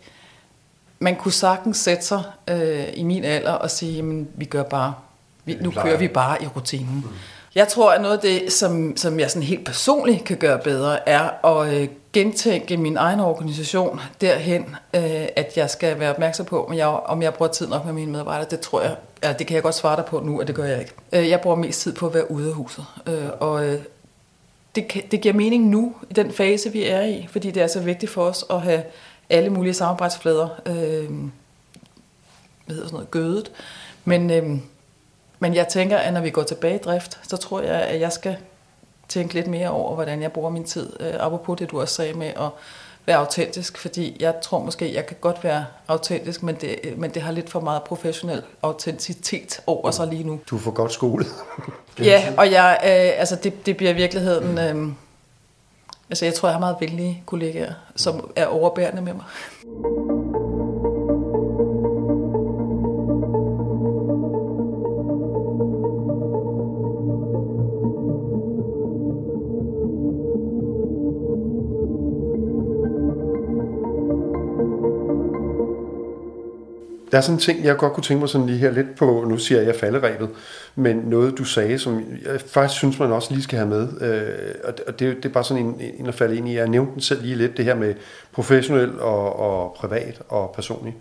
man 0.99 1.15
kunne 1.15 1.31
sagtens 1.31 1.77
sætte 1.77 2.05
sig 2.05 2.23
øh, 2.47 2.87
i 2.93 3.03
min 3.03 3.23
alder 3.23 3.51
og 3.51 3.71
sige, 3.71 3.93
jamen, 3.93 4.27
vi 4.35 4.45
gør 4.45 4.63
bare, 4.63 4.93
vi, 5.45 5.57
nu 5.61 5.71
kører 5.71 5.97
vi 5.97 6.07
bare 6.07 6.43
i 6.43 6.47
rutinen. 6.47 6.95
Mm. 6.95 7.15
Jeg 7.55 7.67
tror, 7.67 7.91
at 7.91 8.01
noget 8.01 8.15
af 8.15 8.21
det, 8.21 8.53
som, 8.53 8.97
som 8.97 9.19
jeg 9.19 9.31
sådan 9.31 9.47
helt 9.47 9.65
personligt 9.65 10.23
kan 10.23 10.37
gøre 10.37 10.59
bedre, 10.59 11.09
er 11.09 11.45
at 11.45 11.73
øh, 11.73 11.87
gentænke 12.13 12.77
min 12.77 12.97
egen 12.97 13.19
organisation 13.19 13.99
derhen, 14.21 14.75
øh, 14.95 15.27
at 15.35 15.53
jeg 15.55 15.69
skal 15.69 15.99
være 15.99 16.09
opmærksom 16.09 16.45
på, 16.45 16.65
om 16.65 16.73
jeg, 16.73 16.87
om 16.87 17.21
jeg 17.21 17.33
bruger 17.33 17.51
tid 17.51 17.67
nok 17.67 17.85
med 17.85 17.93
mine 17.93 18.11
medarbejdere. 18.11 18.49
Det 18.49 18.59
tror 18.59 18.81
jeg, 18.81 18.95
ja, 19.23 19.33
det 19.33 19.47
kan 19.47 19.55
jeg 19.55 19.63
godt 19.63 19.75
svare 19.75 19.95
dig 19.95 20.05
på 20.05 20.19
nu, 20.19 20.39
at 20.39 20.47
det 20.47 20.55
gør 20.55 20.65
jeg 20.65 20.79
ikke. 20.79 20.93
Øh, 21.13 21.29
jeg 21.29 21.41
bruger 21.41 21.55
mest 21.55 21.81
tid 21.81 21.93
på 21.93 22.07
at 22.07 22.13
være 22.13 22.31
ude 22.31 22.47
af 22.47 22.53
huset. 22.53 22.85
Øh, 23.07 23.29
og 23.39 23.67
øh, 23.67 23.81
det, 24.75 24.87
kan, 24.87 25.03
det 25.11 25.21
giver 25.21 25.33
mening 25.33 25.67
nu, 25.69 25.95
i 26.09 26.13
den 26.13 26.31
fase, 26.31 26.71
vi 26.71 26.87
er 26.87 27.01
i, 27.01 27.27
fordi 27.31 27.51
det 27.51 27.63
er 27.63 27.67
så 27.67 27.79
vigtigt 27.79 28.11
for 28.11 28.23
os 28.23 28.45
at 28.49 28.61
have 28.61 28.83
alle 29.29 29.49
mulige 29.49 29.73
samarbejdsflader 29.73 30.47
øh, 30.65 31.09
hvad 32.65 32.75
hedder 32.75 32.87
sådan 32.87 32.93
noget, 32.93 33.11
gødet. 33.11 33.51
Men, 34.05 34.31
øh, 34.31 34.59
men 35.41 35.55
jeg 35.55 35.67
tænker, 35.67 35.97
at 35.97 36.13
når 36.13 36.21
vi 36.21 36.29
går 36.29 36.43
tilbage 36.43 36.75
i 36.75 36.77
drift, 36.77 37.19
så 37.29 37.37
tror 37.37 37.61
jeg, 37.61 37.81
at 37.81 37.99
jeg 37.99 38.11
skal 38.11 38.37
tænke 39.09 39.33
lidt 39.33 39.47
mere 39.47 39.69
over, 39.69 39.95
hvordan 39.95 40.21
jeg 40.21 40.31
bruger 40.31 40.49
min 40.49 40.63
tid. 40.63 40.93
Øh, 40.99 41.13
apropos 41.19 41.59
det, 41.59 41.71
du 41.71 41.81
også 41.81 41.93
sagde 41.93 42.13
med 42.13 42.27
at 42.27 42.49
være 43.05 43.17
autentisk, 43.17 43.77
fordi 43.77 44.17
jeg 44.19 44.35
tror 44.41 44.59
måske, 44.59 44.93
jeg 44.93 45.05
kan 45.05 45.17
godt 45.21 45.43
være 45.43 45.65
autentisk, 45.87 46.43
men 46.43 46.55
det, 46.55 46.79
men 46.97 47.11
det 47.13 47.21
har 47.21 47.31
lidt 47.31 47.49
for 47.49 47.59
meget 47.59 47.83
professionel 47.83 48.43
autenticitet 48.61 49.61
over 49.67 49.91
sig 49.91 50.07
lige 50.07 50.23
nu. 50.23 50.39
Du 50.49 50.57
for 50.57 50.71
godt 50.71 50.91
skolet. 50.91 51.27
ja, 51.99 52.33
og 52.37 52.51
jeg, 52.51 52.79
øh, 52.83 53.19
altså 53.19 53.35
det, 53.35 53.65
det 53.65 53.77
bliver 53.77 53.91
i 53.91 53.95
virkeligheden... 53.95 54.57
Øh, 54.57 54.93
altså 56.09 56.25
jeg 56.25 56.33
tror, 56.33 56.49
jeg 56.49 56.53
har 56.53 56.59
meget 56.59 56.75
venlige 56.79 57.23
kollegaer, 57.25 57.73
som 57.95 58.31
er 58.35 58.45
overbærende 58.45 59.01
med 59.01 59.13
mig. 59.13 59.25
Der 77.11 77.17
er 77.17 77.21
sådan 77.21 77.35
en 77.35 77.39
ting, 77.39 77.63
jeg 77.63 77.77
godt 77.77 77.93
kunne 77.93 78.03
tænke 78.03 78.19
mig 78.19 78.29
sådan 78.29 78.47
lige 78.47 78.59
her 78.59 78.71
lidt 78.71 78.95
på, 78.95 79.25
nu 79.27 79.37
siger 79.37 79.61
jeg 79.61 79.75
falderæbet, 79.75 80.29
men 80.75 80.95
noget 80.97 81.37
du 81.37 81.43
sagde, 81.43 81.79
som 81.79 82.03
jeg 82.25 82.41
faktisk 82.41 82.77
synes, 82.77 82.99
man 82.99 83.11
også 83.11 83.33
lige 83.33 83.43
skal 83.43 83.57
have 83.57 83.69
med, 83.69 84.01
øh, 84.01 84.73
og 84.87 84.99
det, 84.99 85.15
det 85.17 85.25
er 85.25 85.33
bare 85.33 85.43
sådan 85.43 85.65
en, 85.65 85.81
en 85.99 86.07
at 86.07 86.15
falde 86.15 86.37
ind 86.37 86.49
i, 86.49 86.55
jeg 86.55 86.67
nævnte 86.67 86.93
den 86.93 87.01
selv 87.01 87.21
lige 87.21 87.35
lidt, 87.35 87.57
det 87.57 87.65
her 87.65 87.75
med 87.75 87.95
professionel 88.31 88.99
og, 88.99 89.39
og 89.39 89.73
privat 89.73 90.21
og 90.29 90.51
personlig. 90.55 90.95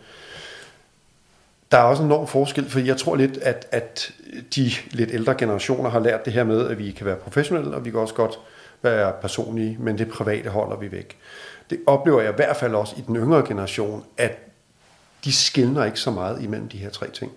Der 1.73 1.79
er 1.79 1.83
også 1.83 2.03
en 2.03 2.09
enorm 2.09 2.27
forskel, 2.27 2.71
for 2.71 2.81
jeg 2.81 2.97
tror 2.97 3.17
lidt, 3.17 3.39
at, 3.43 3.67
at 3.71 4.13
de 4.57 4.71
lidt 4.91 5.11
ældre 5.13 5.35
generationer 5.35 5.91
har 5.91 6.01
lært 6.01 6.25
det 6.25 6.33
her 6.33 6.45
med, 6.45 6.69
at 6.69 6.79
vi 6.79 6.91
kan 6.91 7.07
være 7.07 7.17
professionelle, 7.17 7.75
og 7.75 7.85
vi 7.85 7.91
kan 7.91 8.01
også 8.01 8.15
godt 8.15 8.39
være 8.83 9.13
personlige, 9.21 9.77
men 9.81 9.99
det 9.99 10.09
private 10.09 10.51
holder 10.51 10.77
vi 10.77 10.93
væk. 10.93 11.17
Det 11.71 11.79
oplever 11.87 12.21
jeg 12.21 12.33
i 12.33 12.37
hvert 12.37 12.57
fald 12.57 12.75
også 12.75 12.95
i 12.99 13.05
den 13.07 13.17
yngre 13.17 13.47
generation, 13.47 14.05
at 14.17 14.50
de 15.25 15.33
skiller 15.33 15.85
ikke 15.85 16.01
så 16.01 16.11
meget 16.11 16.43
imellem 16.43 16.69
de 16.69 16.79
her 16.79 16.91
tre 16.91 17.11
ting. 17.11 17.33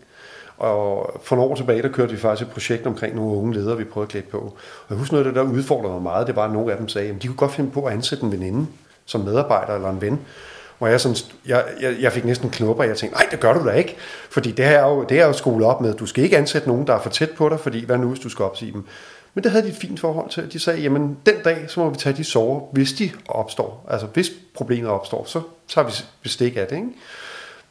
Og 0.58 1.20
for 1.24 1.36
nogle 1.36 1.52
år 1.52 1.56
tilbage, 1.56 1.82
der 1.82 1.90
kørte 1.90 2.12
vi 2.12 2.18
faktisk 2.18 2.48
et 2.48 2.54
projekt 2.54 2.88
omkring 2.88 3.16
nogle 3.16 3.38
unge 3.38 3.54
ledere, 3.54 3.78
vi 3.78 3.84
prøvede 3.84 4.06
at 4.06 4.12
klæde 4.12 4.26
på. 4.26 4.38
Og 4.38 4.56
jeg 4.90 4.98
husker 4.98 5.14
noget 5.14 5.28
af 5.28 5.34
det, 5.34 5.44
der 5.44 5.52
udfordrede 5.52 5.94
mig 5.94 6.02
meget, 6.02 6.28
det 6.28 6.36
var, 6.36 6.46
at 6.46 6.52
nogle 6.52 6.72
af 6.72 6.78
dem 6.78 6.88
sagde, 6.88 7.10
at 7.10 7.22
de 7.22 7.28
kunne 7.28 7.38
godt 7.38 7.52
finde 7.52 7.72
på 7.72 7.86
at 7.86 7.94
ansætte 7.94 8.24
en 8.24 8.32
veninde 8.32 8.68
som 9.06 9.22
medarbejder 9.22 9.76
eller 9.76 9.90
en 9.90 10.02
ven. 10.02 10.20
Hvor 10.78 10.88
jeg, 10.88 11.02
sådan, 11.02 11.18
jeg, 11.46 11.66
jeg, 11.82 11.96
jeg 12.00 12.12
fik 12.12 12.26
næsten 12.26 12.50
knupper, 12.50 12.84
og 12.84 12.90
jeg 12.90 12.98
tænkte, 12.98 13.20
nej, 13.20 13.28
det 13.32 13.40
gør 13.40 13.54
du 13.54 13.68
da 13.68 13.72
ikke. 13.72 13.96
Fordi 14.30 14.52
det 14.52 14.66
her 14.66 14.80
er 14.80 14.90
jo, 14.90 15.04
det 15.04 15.20
er 15.20 15.26
jo 15.26 15.34
skolet 15.34 15.68
op 15.68 15.82
med, 15.82 15.94
du 15.94 16.06
skal 16.06 16.24
ikke 16.24 16.38
ansætte 16.38 16.68
nogen, 16.68 16.88
der 16.88 16.94
er 16.94 17.02
for 17.02 17.10
tæt 17.10 17.32
på 17.32 17.50
dig, 17.50 17.60
fordi 17.60 17.86
hvad 17.86 17.98
nu, 17.98 18.08
hvis 18.08 18.20
du 18.20 18.30
skal 18.30 18.46
opsige 18.46 18.72
dem? 18.72 18.86
Men 19.34 19.44
det 19.44 19.52
havde 19.52 19.66
de 19.66 19.70
et 19.70 19.76
fint 19.76 20.00
forhold 20.00 20.30
til. 20.30 20.54
De 20.54 20.60
sagde, 20.60 20.82
jamen 20.82 21.18
den 21.26 21.36
dag, 21.46 21.66
så 21.68 21.80
må 21.80 21.90
vi 21.90 21.96
tage 21.96 22.16
de 22.16 22.24
sover, 22.24 22.62
hvis 22.72 22.94
de 22.94 23.12
opstår. 23.28 23.86
Altså 23.90 24.08
hvis 24.14 24.32
problemet 24.54 24.90
opstår, 24.90 25.26
så 25.26 25.42
tager 25.68 25.88
vi 25.88 25.94
bestik 26.24 26.58
af 26.58 26.68
det. 26.68 26.76
Ikke? 26.76 26.90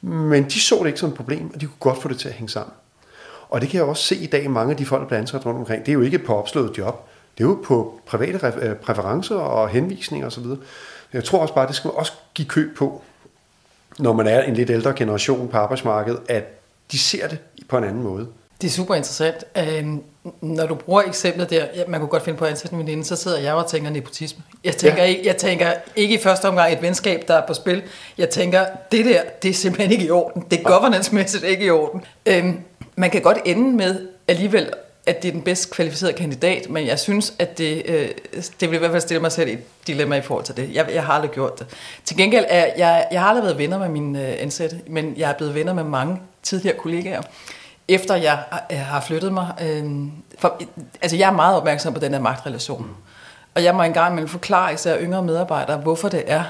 Men 0.02 0.44
de 0.44 0.60
så 0.60 0.78
det 0.80 0.86
ikke 0.86 1.00
som 1.00 1.08
et 1.08 1.14
problem, 1.14 1.50
og 1.54 1.60
de 1.60 1.66
kunne 1.66 1.76
godt 1.80 2.02
få 2.02 2.08
det 2.08 2.18
til 2.18 2.28
at 2.28 2.34
hænge 2.34 2.48
sammen. 2.48 2.74
Og 3.48 3.60
det 3.60 3.68
kan 3.68 3.78
jeg 3.78 3.86
også 3.86 4.02
se 4.02 4.16
i 4.16 4.26
dag, 4.26 4.50
mange 4.50 4.70
af 4.70 4.76
de 4.76 4.86
folk, 4.86 5.00
der 5.00 5.06
bliver 5.06 5.20
ansat 5.20 5.46
rundt 5.46 5.58
omkring, 5.58 5.86
det 5.86 5.92
er 5.92 5.94
jo 5.94 6.00
ikke 6.00 6.18
på 6.18 6.34
opslået 6.34 6.78
job. 6.78 7.08
Det 7.38 7.44
er 7.44 7.48
jo 7.48 7.58
på 7.64 8.00
private 8.06 8.52
øh, 8.62 8.76
præferencer 8.76 9.36
og 9.36 9.68
henvisninger 9.68 10.26
osv. 10.26 10.44
Jeg 11.12 11.24
tror 11.24 11.38
også 11.38 11.54
bare, 11.54 11.66
det 11.66 11.74
skal 11.74 11.88
man 11.88 11.96
også 11.96 12.12
give 12.34 12.48
køb 12.48 12.76
på, 12.76 13.02
når 13.98 14.12
man 14.12 14.26
er 14.26 14.42
en 14.42 14.54
lidt 14.54 14.70
ældre 14.70 14.92
generation 14.92 15.48
på 15.48 15.56
arbejdsmarkedet, 15.56 16.20
at 16.28 16.44
de 16.92 16.98
ser 16.98 17.28
det 17.28 17.38
på 17.68 17.78
en 17.78 17.84
anden 17.84 18.02
måde. 18.02 18.28
Det 18.62 18.68
er 18.68 18.72
super 18.72 18.94
interessant. 18.94 19.44
Øhm, 19.56 20.02
når 20.40 20.66
du 20.66 20.74
bruger 20.74 21.02
eksemplet 21.02 21.50
der, 21.50 21.64
ja, 21.74 21.82
man 21.88 22.00
kunne 22.00 22.08
godt 22.08 22.24
finde 22.24 22.38
på 22.38 22.44
at 22.44 22.50
ansætte 22.50 22.74
en 22.74 22.78
veninde, 22.78 23.04
så 23.04 23.16
sidder 23.16 23.38
jeg 23.38 23.54
og 23.54 23.70
tænker 23.70 23.90
nepotisme. 23.90 24.42
Jeg 24.64 24.76
tænker, 24.76 25.02
ja. 25.02 25.08
ikke, 25.08 25.26
jeg 25.26 25.36
tænker 25.36 25.72
ikke 25.96 26.14
i 26.14 26.22
første 26.22 26.48
omgang 26.48 26.72
et 26.72 26.82
venskab, 26.82 27.28
der 27.28 27.34
er 27.34 27.46
på 27.46 27.54
spil. 27.54 27.82
Jeg 28.18 28.30
tænker, 28.30 28.66
det 28.92 29.04
der, 29.04 29.22
det 29.42 29.48
er 29.48 29.54
simpelthen 29.54 29.92
ikke 29.92 30.04
i 30.04 30.10
orden. 30.10 30.44
Det 30.50 30.58
er 30.58 30.62
governance-mæssigt 30.62 31.44
ikke 31.44 31.64
i 31.64 31.70
orden. 31.70 32.02
Øhm, 32.26 32.60
man 32.96 33.10
kan 33.10 33.22
godt 33.22 33.38
ende 33.44 33.76
med 33.76 34.08
alligevel 34.28 34.70
at 35.06 35.22
det 35.22 35.28
er 35.28 35.32
den 35.32 35.42
bedst 35.42 35.70
kvalificerede 35.70 36.16
kandidat, 36.16 36.70
men 36.70 36.86
jeg 36.86 36.98
synes, 36.98 37.34
at 37.38 37.58
det, 37.58 37.82
øh, 37.84 38.08
det 38.60 38.70
vil 38.70 38.76
i 38.76 38.78
hvert 38.78 38.90
fald 38.90 39.02
stille 39.02 39.20
mig 39.20 39.32
selv 39.32 39.48
i 39.48 39.52
et 39.52 39.86
dilemma 39.86 40.16
i 40.16 40.20
forhold 40.20 40.44
til 40.44 40.56
det. 40.56 40.70
Jeg, 40.74 40.86
jeg 40.94 41.04
har 41.04 41.12
aldrig 41.12 41.30
gjort 41.30 41.58
det. 41.58 41.66
Til 42.04 42.16
gengæld 42.16 42.44
er 42.48 42.66
jeg, 42.76 43.06
jeg 43.12 43.20
har 43.20 43.28
aldrig 43.28 43.44
været 43.44 43.58
venner 43.58 43.78
med 43.78 43.88
mine 43.88 44.28
øh, 44.28 44.34
ansatte, 44.38 44.80
men 44.86 45.14
jeg 45.16 45.30
er 45.30 45.34
blevet 45.34 45.54
venner 45.54 45.72
med 45.74 45.84
mange 45.84 46.20
tidligere 46.42 46.78
kollegaer, 46.78 47.22
efter 47.88 48.16
jeg 48.16 48.38
øh, 48.72 48.78
har 48.78 49.00
flyttet 49.00 49.32
mig. 49.32 49.54
Øh, 49.62 49.84
for, 50.38 50.60
altså 51.02 51.16
jeg 51.16 51.28
er 51.28 51.32
meget 51.32 51.56
opmærksom 51.56 51.94
på 51.94 52.00
den 52.00 52.12
her 52.12 52.20
magtrelation. 52.20 52.96
Og 53.54 53.64
jeg 53.64 53.74
må 53.74 53.82
engang 53.82 54.12
imellem 54.12 54.28
forklare 54.28 54.74
især 54.74 54.98
yngre 55.00 55.22
medarbejdere, 55.22 55.76
hvorfor 55.76 56.08
det 56.08 56.22
er, 56.26 56.44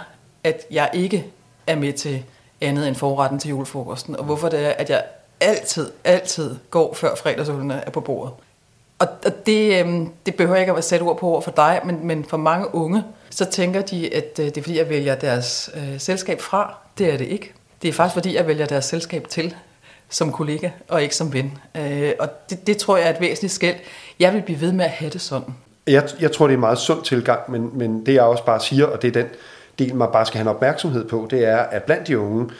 at 0.44 0.60
jeg 0.70 0.90
ikke 0.92 1.26
er 1.66 1.76
med 1.76 1.92
til 1.92 2.24
andet 2.60 2.88
end 2.88 2.96
forretten 2.96 3.38
til 3.38 3.48
julefrokosten, 3.48 4.16
og 4.16 4.24
hvorfor 4.24 4.48
det 4.48 4.66
er, 4.66 4.70
at 4.70 4.90
jeg 4.90 5.04
altid, 5.40 5.90
altid 6.04 6.56
går, 6.70 6.94
før 6.94 7.14
fredagsølene 7.14 7.82
er 7.86 7.90
på 7.90 8.00
bordet. 8.00 8.32
Og, 8.98 9.08
det, 9.46 9.84
øh, 9.84 10.06
det 10.26 10.34
behøver 10.34 10.56
jeg 10.56 10.62
ikke 10.62 10.78
at 10.78 10.84
sætte 10.84 11.02
ord 11.02 11.18
på 11.18 11.28
over 11.28 11.40
for 11.40 11.50
dig, 11.50 11.80
men, 11.84 12.06
men 12.06 12.24
for 12.24 12.36
mange 12.36 12.74
unge, 12.74 13.04
så 13.30 13.44
tænker 13.44 13.82
de, 13.82 14.14
at 14.14 14.38
øh, 14.38 14.44
det 14.46 14.56
er 14.56 14.62
fordi, 14.62 14.78
jeg 14.78 14.88
vælger 14.88 15.14
deres 15.14 15.70
øh, 15.74 16.00
selskab 16.00 16.40
fra. 16.40 16.74
Det 16.98 17.12
er 17.12 17.16
det 17.16 17.24
ikke. 17.24 17.52
Det 17.82 17.88
er 17.88 17.92
faktisk 17.92 18.14
fordi, 18.14 18.34
jeg 18.34 18.46
vælger 18.46 18.66
deres 18.66 18.84
selskab 18.84 19.28
til 19.28 19.54
som 20.12 20.32
kollega 20.32 20.70
og 20.88 21.02
ikke 21.02 21.16
som 21.16 21.32
ven. 21.32 21.58
Øh, 21.76 22.12
og 22.20 22.28
det, 22.50 22.66
det 22.66 22.76
tror 22.76 22.96
jeg 22.96 23.06
er 23.06 23.10
et 23.10 23.20
væsentligt 23.20 23.52
skæld. 23.52 23.76
Jeg 24.20 24.34
vil 24.34 24.42
blive 24.42 24.60
ved 24.60 24.72
med 24.72 24.84
at 24.84 24.90
have 24.90 25.10
det 25.10 25.20
sådan. 25.20 25.54
Jeg, 25.86 26.08
jeg 26.20 26.32
tror, 26.32 26.46
det 26.46 26.52
er 26.52 26.56
en 26.56 26.60
meget 26.60 26.78
sund 26.78 27.02
tilgang, 27.02 27.50
men, 27.50 27.70
men 27.74 28.06
det 28.06 28.14
jeg 28.14 28.22
også 28.22 28.44
bare 28.44 28.60
siger, 28.60 28.86
og 28.86 29.02
det 29.02 29.16
er 29.16 29.22
den 29.22 29.30
del, 29.78 29.94
man 29.94 30.08
bare 30.12 30.26
skal 30.26 30.38
have 30.38 30.50
en 30.50 30.56
opmærksomhed 30.56 31.04
på, 31.04 31.28
det 31.30 31.44
er, 31.44 31.58
at 31.58 31.82
blandt 31.82 32.08
de 32.08 32.18
unge, 32.18 32.50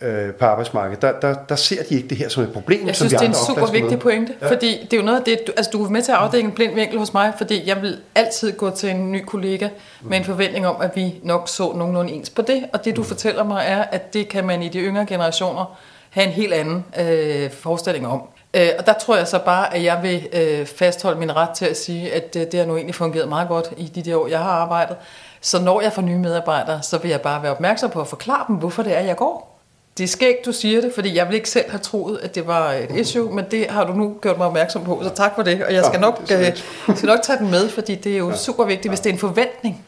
øh, 0.00 0.34
på 0.34 0.44
arbejdsmarkedet, 0.44 1.02
der, 1.02 1.20
der, 1.20 1.34
der 1.48 1.56
ser 1.56 1.82
de 1.82 1.94
ikke 1.94 2.08
det 2.08 2.16
her 2.16 2.28
som 2.28 2.42
et 2.42 2.52
problem. 2.52 2.86
Jeg 2.86 2.96
synes, 2.96 3.12
som 3.12 3.18
det 3.18 3.26
er 3.26 3.28
en 3.28 3.56
super 3.56 3.72
vigtig 3.72 3.98
pointe, 3.98 4.34
ja. 4.42 4.50
fordi 4.50 4.78
det 4.82 4.92
er 4.92 4.96
jo 4.96 5.02
noget 5.02 5.18
af 5.18 5.24
det, 5.24 5.46
du, 5.46 5.52
altså 5.56 5.70
du 5.72 5.84
er 5.84 5.88
med 5.88 6.02
til 6.02 6.12
at 6.12 6.18
afdække 6.18 6.46
en 6.46 6.52
blind 6.52 6.74
vinkel 6.74 6.98
hos 6.98 7.14
mig, 7.14 7.32
fordi 7.38 7.68
jeg 7.68 7.82
vil 7.82 7.98
altid 8.14 8.52
gå 8.52 8.70
til 8.70 8.90
en 8.90 9.12
ny 9.12 9.24
kollega 9.24 9.68
med 10.02 10.18
en 10.18 10.24
forventning 10.24 10.66
om, 10.66 10.80
at 10.80 10.96
vi 10.96 11.14
nok 11.22 11.48
så 11.48 11.72
nogenlunde 11.72 12.12
ens 12.12 12.30
på 12.30 12.42
det, 12.42 12.64
og 12.72 12.84
det 12.84 12.96
du 12.96 13.00
mm. 13.00 13.06
fortæller 13.06 13.44
mig 13.44 13.64
er, 13.66 13.82
at 13.82 14.14
det 14.14 14.28
kan 14.28 14.46
man 14.46 14.62
i 14.62 14.68
de 14.68 14.78
yngre 14.78 15.06
generationer 15.06 15.78
have 16.16 16.26
en 16.26 16.32
helt 16.32 16.52
anden 16.52 16.84
øh, 17.00 17.50
forestilling 17.50 18.06
om. 18.06 18.22
Øh, 18.54 18.68
og 18.78 18.86
der 18.86 18.92
tror 18.92 19.16
jeg 19.16 19.28
så 19.28 19.38
bare, 19.38 19.74
at 19.74 19.84
jeg 19.84 19.98
vil 20.02 20.28
øh, 20.32 20.66
fastholde 20.66 21.18
min 21.18 21.36
ret 21.36 21.50
til 21.50 21.64
at 21.64 21.76
sige, 21.76 22.12
at 22.12 22.36
øh, 22.36 22.42
det 22.52 22.60
har 22.60 22.66
nu 22.66 22.74
egentlig 22.74 22.94
fungeret 22.94 23.28
meget 23.28 23.48
godt 23.48 23.68
i 23.76 23.84
de 23.84 24.02
der 24.02 24.16
år, 24.16 24.26
jeg 24.26 24.38
har 24.38 24.50
arbejdet. 24.50 24.96
Så 25.40 25.62
når 25.62 25.80
jeg 25.80 25.92
får 25.92 26.02
nye 26.02 26.18
medarbejdere, 26.18 26.82
så 26.82 26.98
vil 26.98 27.10
jeg 27.10 27.20
bare 27.20 27.42
være 27.42 27.52
opmærksom 27.52 27.90
på 27.90 28.00
at 28.00 28.06
forklare 28.06 28.44
dem, 28.48 28.56
hvorfor 28.56 28.82
det 28.82 28.96
er, 28.96 29.00
jeg 29.00 29.16
går. 29.16 29.60
Det 29.98 30.04
er 30.04 30.08
skægt, 30.08 30.46
du 30.46 30.52
siger 30.52 30.80
det, 30.80 30.92
fordi 30.94 31.16
jeg 31.16 31.28
vil 31.28 31.34
ikke 31.34 31.50
selv 31.50 31.70
have 31.70 31.80
troet, 31.80 32.18
at 32.22 32.34
det 32.34 32.46
var 32.46 32.72
et 32.72 32.90
issue, 32.90 33.34
men 33.34 33.44
det 33.50 33.70
har 33.70 33.84
du 33.84 33.92
nu 33.92 34.16
gjort 34.22 34.38
mig 34.38 34.46
opmærksom 34.46 34.84
på, 34.84 35.00
så 35.02 35.10
tak 35.14 35.34
for 35.34 35.42
det. 35.42 35.64
Og 35.64 35.74
jeg 35.74 35.84
skal 35.84 36.00
nok, 36.00 36.22
øh, 36.32 36.56
skal 36.96 37.06
nok 37.06 37.22
tage 37.22 37.38
den 37.38 37.50
med, 37.50 37.68
fordi 37.68 37.94
det 37.94 38.12
er 38.12 38.18
jo 38.18 38.36
super 38.36 38.64
vigtigt. 38.64 38.90
Hvis 38.90 39.00
det 39.00 39.10
er 39.10 39.14
en 39.14 39.20
forventning, 39.20 39.86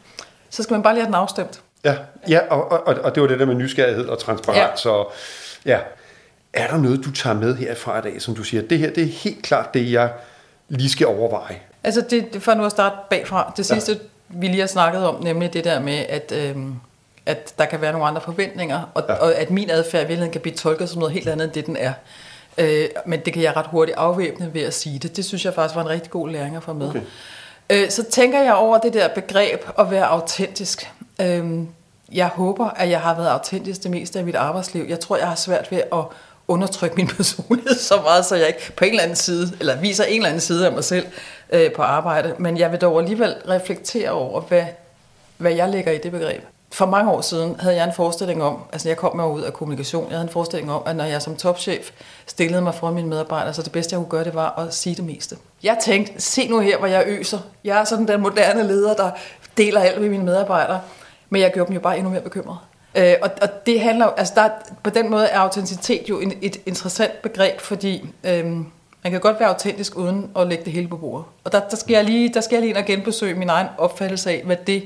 så 0.51 0.63
skal 0.63 0.75
man 0.75 0.83
bare 0.83 0.95
lige 0.95 1.03
have 1.03 1.07
den 1.07 1.15
afstemt. 1.15 1.61
Ja, 1.85 1.95
ja 2.29 2.41
og, 2.51 2.73
og, 2.73 2.95
og 3.05 3.15
det 3.15 3.21
var 3.23 3.29
det 3.29 3.39
der 3.39 3.47
med 3.47 3.55
nysgerrighed 3.55 4.07
og 4.07 4.19
transparens. 4.19 4.59
Ja. 4.59 4.77
Så 4.77 5.05
ja, 5.67 5.79
er 6.53 6.67
der 6.67 6.79
noget, 6.79 7.05
du 7.05 7.13
tager 7.13 7.37
med 7.37 7.57
herfra 7.57 7.99
i 7.99 8.03
dag, 8.03 8.23
som 8.23 8.35
du 8.35 8.43
siger, 8.43 8.63
det 8.63 8.79
her 8.79 8.91
det 8.91 9.03
er 9.03 9.09
helt 9.09 9.43
klart 9.43 9.75
det, 9.75 9.93
jeg 9.93 10.13
lige 10.69 10.91
skal 10.91 11.07
overveje? 11.07 11.59
Altså, 11.85 12.05
det, 12.11 12.43
for 12.43 12.55
nu 12.55 12.65
at 12.65 12.71
starte 12.71 12.97
bagfra, 13.11 13.53
det 13.57 13.67
sidste, 13.67 13.93
ja. 13.93 13.99
vi 14.29 14.47
lige 14.47 14.61
har 14.61 14.67
snakket 14.67 15.07
om, 15.07 15.23
nemlig 15.23 15.53
det 15.53 15.65
der 15.65 15.81
med, 15.81 16.05
at... 16.09 16.33
Øh, 16.33 16.57
at 17.27 17.55
der 17.59 17.65
kan 17.65 17.81
være 17.81 17.93
nogle 17.93 18.07
andre 18.07 18.21
forventninger, 18.21 18.91
og, 18.95 19.05
ja. 19.09 19.15
og 19.15 19.35
at 19.35 19.51
min 19.51 19.71
adfærd 19.71 20.01
i 20.01 20.07
virkeligheden 20.07 20.33
kan 20.33 20.41
blive 20.41 20.55
tolket 20.55 20.89
som 20.89 20.99
noget 20.99 21.15
helt 21.15 21.29
andet, 21.29 21.45
end 21.45 21.53
det 21.53 21.67
den 21.67 21.77
er. 21.77 21.93
Øh, 22.59 22.89
men 23.07 23.21
det 23.25 23.33
kan 23.33 23.43
jeg 23.43 23.57
ret 23.57 23.67
hurtigt 23.67 23.99
afvæbne 23.99 24.55
ved 24.55 24.63
at 24.63 24.75
sige 24.75 24.99
det. 24.99 25.17
Det 25.17 25.25
synes 25.25 25.45
jeg 25.45 25.55
faktisk 25.55 25.75
var 25.75 25.83
en 25.83 25.89
rigtig 25.89 26.11
god 26.11 26.29
læring 26.29 26.57
at 26.57 26.63
få 26.63 26.73
med. 26.73 26.89
Okay. 26.89 27.01
Øh, 27.71 27.91
så 27.91 28.05
tænker 28.11 28.43
jeg 28.43 28.55
over 28.55 28.79
det 28.79 28.95
der 28.95 29.09
begreb 29.09 29.61
at 29.79 29.91
være 29.91 30.07
autentisk. 30.07 30.93
Øh, 31.21 31.61
jeg 32.13 32.27
håber, 32.27 32.71
at 32.71 32.91
jeg 32.91 33.01
har 33.01 33.15
været 33.15 33.29
autentisk 33.29 33.83
det 33.83 33.91
meste 33.91 34.19
af 34.19 34.25
mit 34.25 34.37
arbejdsliv. 34.37 34.87
Jeg 34.89 35.01
tror, 35.01 35.17
jeg 35.17 35.29
har 35.29 35.35
svært 35.35 35.71
ved 35.71 35.83
at 35.93 36.05
undertrykke 36.49 36.97
min 36.97 37.07
personlighed 37.17 37.75
så 37.75 38.01
meget, 38.03 38.25
så 38.25 38.37
jeg 38.37 38.47
ikke 38.47 38.73
på 38.77 38.85
en 38.85 38.91
eller 38.91 39.03
anden 39.03 39.17
side, 39.17 39.57
eller 39.61 39.77
viser 39.77 40.05
en 40.05 40.17
eller 40.17 40.29
anden 40.29 40.41
side 40.41 40.67
af 40.67 40.73
mig 40.73 40.85
selv 40.85 41.07
øh, 41.53 41.73
på 41.73 41.83
arbejde. 41.83 42.35
Men 42.39 42.59
jeg 42.59 42.73
vil 42.73 42.81
dog 42.81 43.01
alligevel 43.01 43.35
reflektere 43.49 44.11
over, 44.11 44.41
hvad, 44.41 44.65
hvad 45.37 45.53
jeg 45.53 45.69
lægger 45.69 45.93
i 45.93 45.99
det 45.99 46.13
begreb 46.13 46.43
for 46.73 46.87
mange 46.87 47.11
år 47.11 47.21
siden 47.21 47.61
havde 47.61 47.77
jeg 47.77 47.85
en 47.85 47.93
forestilling 47.93 48.43
om, 48.43 48.59
altså 48.73 48.89
jeg 48.89 48.97
kom 48.97 49.17
mig 49.17 49.27
ud 49.27 49.43
af 49.43 49.53
kommunikation, 49.53 50.05
jeg 50.05 50.13
havde 50.13 50.23
en 50.23 50.33
forestilling 50.33 50.73
om, 50.73 50.83
at 50.87 50.97
når 50.97 51.05
jeg 51.05 51.23
som 51.23 51.37
topchef 51.37 51.91
stillede 52.27 52.63
mig 52.63 52.75
for 52.75 52.91
mine 52.91 53.09
medarbejdere, 53.09 53.55
så 53.55 53.63
det 53.63 53.73
bedste 53.73 53.95
jeg 53.95 53.99
kunne 53.99 54.11
gøre, 54.11 54.25
det 54.25 54.35
var 54.35 54.59
at 54.59 54.75
sige 54.75 54.97
det 54.97 55.05
meste. 55.05 55.37
Jeg 55.63 55.79
tænkte, 55.83 56.21
se 56.21 56.49
nu 56.49 56.61
her, 56.61 56.79
hvor 56.79 56.87
jeg 56.87 57.05
øser. 57.07 57.39
Jeg 57.65 57.81
er 57.81 57.85
sådan 57.85 58.09
den 58.09 58.21
moderne 58.21 58.63
leder, 58.63 58.95
der 58.95 59.11
deler 59.57 59.81
alt 59.81 60.01
med 60.01 60.09
mine 60.09 60.25
medarbejdere, 60.25 60.81
men 61.31 61.43
jeg 61.43 61.53
gjorde 61.53 61.69
dem 61.69 61.75
jo 61.75 61.81
bare 61.81 61.97
endnu 61.99 62.11
mere 62.11 62.23
bekymret. 62.23 62.59
Øh, 62.99 63.15
og, 63.23 63.31
og 63.43 63.67
det 63.67 63.81
handler 63.81 64.07
altså 64.07 64.33
der, 64.37 64.49
på 64.83 64.91
den 64.91 65.11
måde 65.11 65.27
er 65.27 65.39
autenticitet 65.39 66.09
jo 66.09 66.21
en, 66.21 66.33
et 66.43 66.57
interessant 66.67 67.23
begreb, 67.23 67.61
fordi 67.61 68.09
øhm, 68.25 68.67
man 69.03 69.13
kan 69.13 69.21
godt 69.21 69.41
være 69.41 69.49
autentisk 69.49 69.97
uden 69.97 70.31
at 70.39 70.47
lægge 70.47 70.65
det 70.65 70.73
hele 70.73 70.89
på 70.89 70.97
bordet. 70.97 71.27
Og 71.45 71.53
der, 71.53 71.61
der, 71.71 71.77
skal 71.77 71.93
jeg 71.93 72.05
lige, 72.05 72.35
der 72.35 72.41
skal 72.41 72.57
jeg 72.57 72.61
lige 72.61 72.71
ind 72.71 72.77
og 72.79 72.85
genbesøge 72.85 73.35
min 73.35 73.49
egen 73.49 73.67
opfattelse 73.79 74.31
af, 74.31 74.43
hvad 74.45 74.57
det 74.67 74.83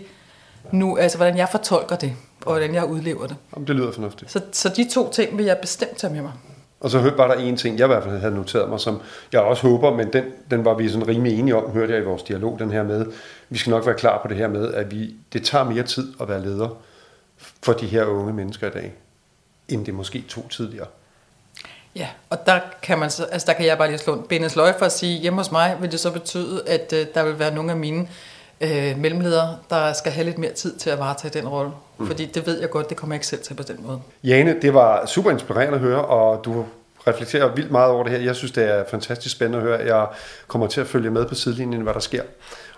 nu, 0.70 0.96
altså 0.96 1.18
hvordan 1.18 1.36
jeg 1.36 1.48
fortolker 1.48 1.96
det, 1.96 2.12
og 2.46 2.52
hvordan 2.52 2.74
jeg 2.74 2.84
udlever 2.84 3.26
det. 3.26 3.36
Jamen, 3.54 3.68
det 3.68 3.76
lyder 3.76 3.92
fornuftigt. 3.92 4.30
Så, 4.30 4.40
så 4.52 4.68
de 4.68 4.88
to 4.90 5.10
ting 5.10 5.38
vil 5.38 5.46
jeg 5.46 5.58
bestemt 5.58 5.96
tage 5.96 6.12
med 6.12 6.22
mig. 6.22 6.32
Og 6.80 6.90
så 6.90 7.12
var 7.16 7.28
der 7.28 7.34
en 7.34 7.56
ting, 7.56 7.78
jeg 7.78 7.84
i 7.84 7.86
hvert 7.86 8.02
fald 8.02 8.18
havde 8.18 8.34
noteret 8.34 8.68
mig, 8.68 8.80
som 8.80 9.00
jeg 9.32 9.40
også 9.40 9.68
håber, 9.68 9.96
men 9.96 10.12
den, 10.12 10.24
den 10.50 10.64
var 10.64 10.74
vi 10.74 10.88
sådan 10.88 11.08
rimelig 11.08 11.38
enige 11.38 11.56
om, 11.56 11.70
hørte 11.70 11.92
jeg 11.92 12.02
i 12.02 12.04
vores 12.04 12.22
dialog, 12.22 12.58
den 12.58 12.70
her 12.70 12.82
med, 12.82 13.06
vi 13.48 13.58
skal 13.58 13.70
nok 13.70 13.86
være 13.86 13.94
klar 13.94 14.22
på 14.22 14.28
det 14.28 14.36
her 14.36 14.48
med, 14.48 14.74
at 14.74 14.90
vi, 14.90 15.14
det 15.32 15.44
tager 15.44 15.64
mere 15.64 15.82
tid 15.82 16.12
at 16.20 16.28
være 16.28 16.42
leder 16.42 16.68
for 17.62 17.72
de 17.72 17.86
her 17.86 18.04
unge 18.04 18.32
mennesker 18.32 18.66
i 18.66 18.70
dag, 18.70 18.92
end 19.68 19.86
det 19.86 19.94
måske 19.94 20.24
tog 20.28 20.46
tidligere. 20.50 20.86
Ja, 21.96 22.08
og 22.30 22.46
der 22.46 22.60
kan, 22.82 22.98
man 22.98 23.10
så, 23.10 23.24
altså 23.24 23.46
der 23.46 23.52
kan 23.52 23.66
jeg 23.66 23.78
bare 23.78 23.88
lige 23.88 23.98
slå 23.98 24.14
en 24.14 24.22
benens 24.28 24.56
løg 24.56 24.74
for 24.78 24.86
at 24.86 24.92
sige, 24.92 25.18
hjemme 25.18 25.38
hos 25.38 25.52
mig 25.52 25.76
vil 25.80 25.92
det 25.92 26.00
så 26.00 26.10
betyde, 26.10 26.62
at 26.66 26.92
uh, 26.92 26.98
der 27.14 27.24
vil 27.24 27.38
være 27.38 27.54
nogle 27.54 27.70
af 27.70 27.76
mine 27.76 28.08
øh, 28.60 28.98
mellemledere, 28.98 29.56
der 29.70 29.92
skal 29.92 30.12
have 30.12 30.24
lidt 30.24 30.38
mere 30.38 30.52
tid 30.52 30.76
til 30.76 30.90
at 30.90 30.98
varetage 30.98 31.40
den 31.40 31.48
rolle. 31.48 31.70
Mm. 31.98 32.06
Fordi 32.06 32.26
det 32.26 32.46
ved 32.46 32.60
jeg 32.60 32.70
godt, 32.70 32.88
det 32.88 32.96
kommer 32.96 33.14
jeg 33.14 33.18
ikke 33.18 33.26
selv 33.26 33.42
til 33.42 33.54
på 33.54 33.62
den 33.62 33.76
måde. 33.86 34.00
Jane, 34.24 34.56
det 34.62 34.74
var 34.74 35.06
super 35.06 35.30
inspirerende 35.30 35.74
at 35.74 35.80
høre, 35.80 36.04
og 36.04 36.44
du 36.44 36.66
reflekterer 37.06 37.54
vildt 37.54 37.70
meget 37.70 37.90
over 37.90 38.02
det 38.02 38.12
her. 38.12 38.18
Jeg 38.18 38.36
synes, 38.36 38.52
det 38.52 38.64
er 38.64 38.84
fantastisk 38.90 39.34
spændende 39.34 39.58
at 39.58 39.64
høre. 39.64 39.96
Jeg 39.96 40.06
kommer 40.46 40.66
til 40.66 40.80
at 40.80 40.86
følge 40.86 41.10
med 41.10 41.26
på 41.26 41.34
sidelinjen, 41.34 41.80
hvad 41.82 41.94
der 41.94 42.00
sker. 42.00 42.22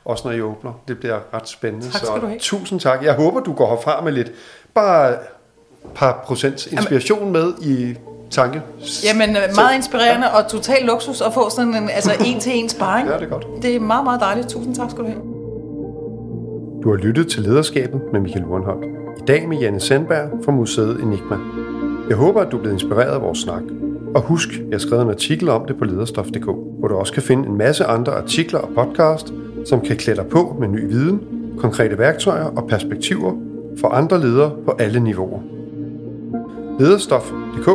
Også 0.04 0.28
når 0.28 0.34
I 0.34 0.40
åbner. 0.40 0.72
Det 0.88 0.98
bliver 0.98 1.18
ret 1.34 1.48
spændende. 1.48 1.90
Tak 1.90 2.22
have. 2.22 2.38
tusind 2.38 2.80
tak. 2.80 3.02
Jeg 3.02 3.14
håber, 3.14 3.40
du 3.40 3.52
går 3.52 3.68
herfra 3.70 4.00
med 4.00 4.12
lidt, 4.12 4.32
bare 4.74 5.12
et 5.12 5.18
par 5.94 6.22
procent 6.26 6.66
inspiration 6.66 7.18
Jamen. 7.18 7.32
med 7.32 7.52
i 7.62 7.94
tanke. 8.30 8.62
Jamen, 9.04 9.32
meget 9.32 9.54
så, 9.54 9.70
inspirerende 9.74 10.26
ja. 10.26 10.36
og 10.36 10.48
total 10.48 10.84
luksus 10.84 11.20
at 11.20 11.34
få 11.34 11.50
sådan 11.50 11.74
en 11.74 11.90
altså 11.90 12.12
en 12.24 12.40
til 12.40 12.52
en 12.58 12.68
sparring. 12.68 13.08
Ja, 13.08 13.14
det 13.14 13.22
er 13.22 13.28
godt. 13.28 13.46
Det 13.62 13.76
er 13.76 13.80
meget, 13.80 14.04
meget 14.04 14.20
dejligt. 14.20 14.48
Tusind 14.48 14.74
tak 14.74 14.90
skal 14.90 15.04
du 15.04 15.08
have. 15.08 15.20
Du 16.82 16.90
har 16.90 16.96
lyttet 16.96 17.28
til 17.28 17.42
Lederskabet 17.42 18.00
med 18.12 18.20
Michael 18.20 18.44
Urenholdt. 18.44 18.84
I 19.18 19.24
dag 19.26 19.48
med 19.48 19.58
Janne 19.58 19.80
Sandberg 19.80 20.30
fra 20.44 20.52
Museet 20.52 21.00
Enigma. 21.02 21.36
Jeg 22.08 22.16
håber, 22.16 22.40
at 22.40 22.52
du 22.52 22.56
er 22.56 22.60
blevet 22.60 22.74
inspireret 22.74 23.14
af 23.14 23.22
vores 23.22 23.38
snak. 23.38 23.62
Og 24.14 24.22
husk, 24.22 24.48
jeg 24.48 24.66
har 24.72 24.78
skrevet 24.78 25.02
en 25.02 25.10
artikel 25.10 25.48
om 25.48 25.66
det 25.66 25.78
på 25.78 25.84
lederstof.dk, 25.84 26.44
hvor 26.78 26.88
du 26.88 26.96
også 26.96 27.12
kan 27.12 27.22
finde 27.22 27.48
en 27.48 27.58
masse 27.58 27.84
andre 27.84 28.12
artikler 28.12 28.58
og 28.58 28.68
podcast, 28.74 29.32
som 29.64 29.80
kan 29.80 29.96
klæde 29.96 30.16
dig 30.16 30.26
på 30.26 30.56
med 30.60 30.68
ny 30.68 30.88
viden, 30.88 31.20
konkrete 31.58 31.98
værktøjer 31.98 32.44
og 32.44 32.68
perspektiver 32.68 33.32
for 33.80 33.88
andre 33.88 34.20
ledere 34.20 34.52
på 34.64 34.70
alle 34.78 35.00
niveauer. 35.00 35.40
Lederstof.dk 36.80 37.68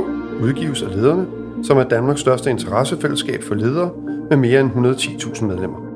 udgives 0.43 0.82
af 0.82 0.95
lederne, 0.95 1.25
som 1.63 1.78
er 1.78 1.84
Danmarks 1.84 2.21
største 2.21 2.49
interessefællesskab 2.49 3.43
for 3.43 3.56
ledere 3.56 3.89
med 4.30 4.38
mere 4.38 4.60
end 4.60 4.71
110.000 4.71 5.45
medlemmer. 5.45 5.88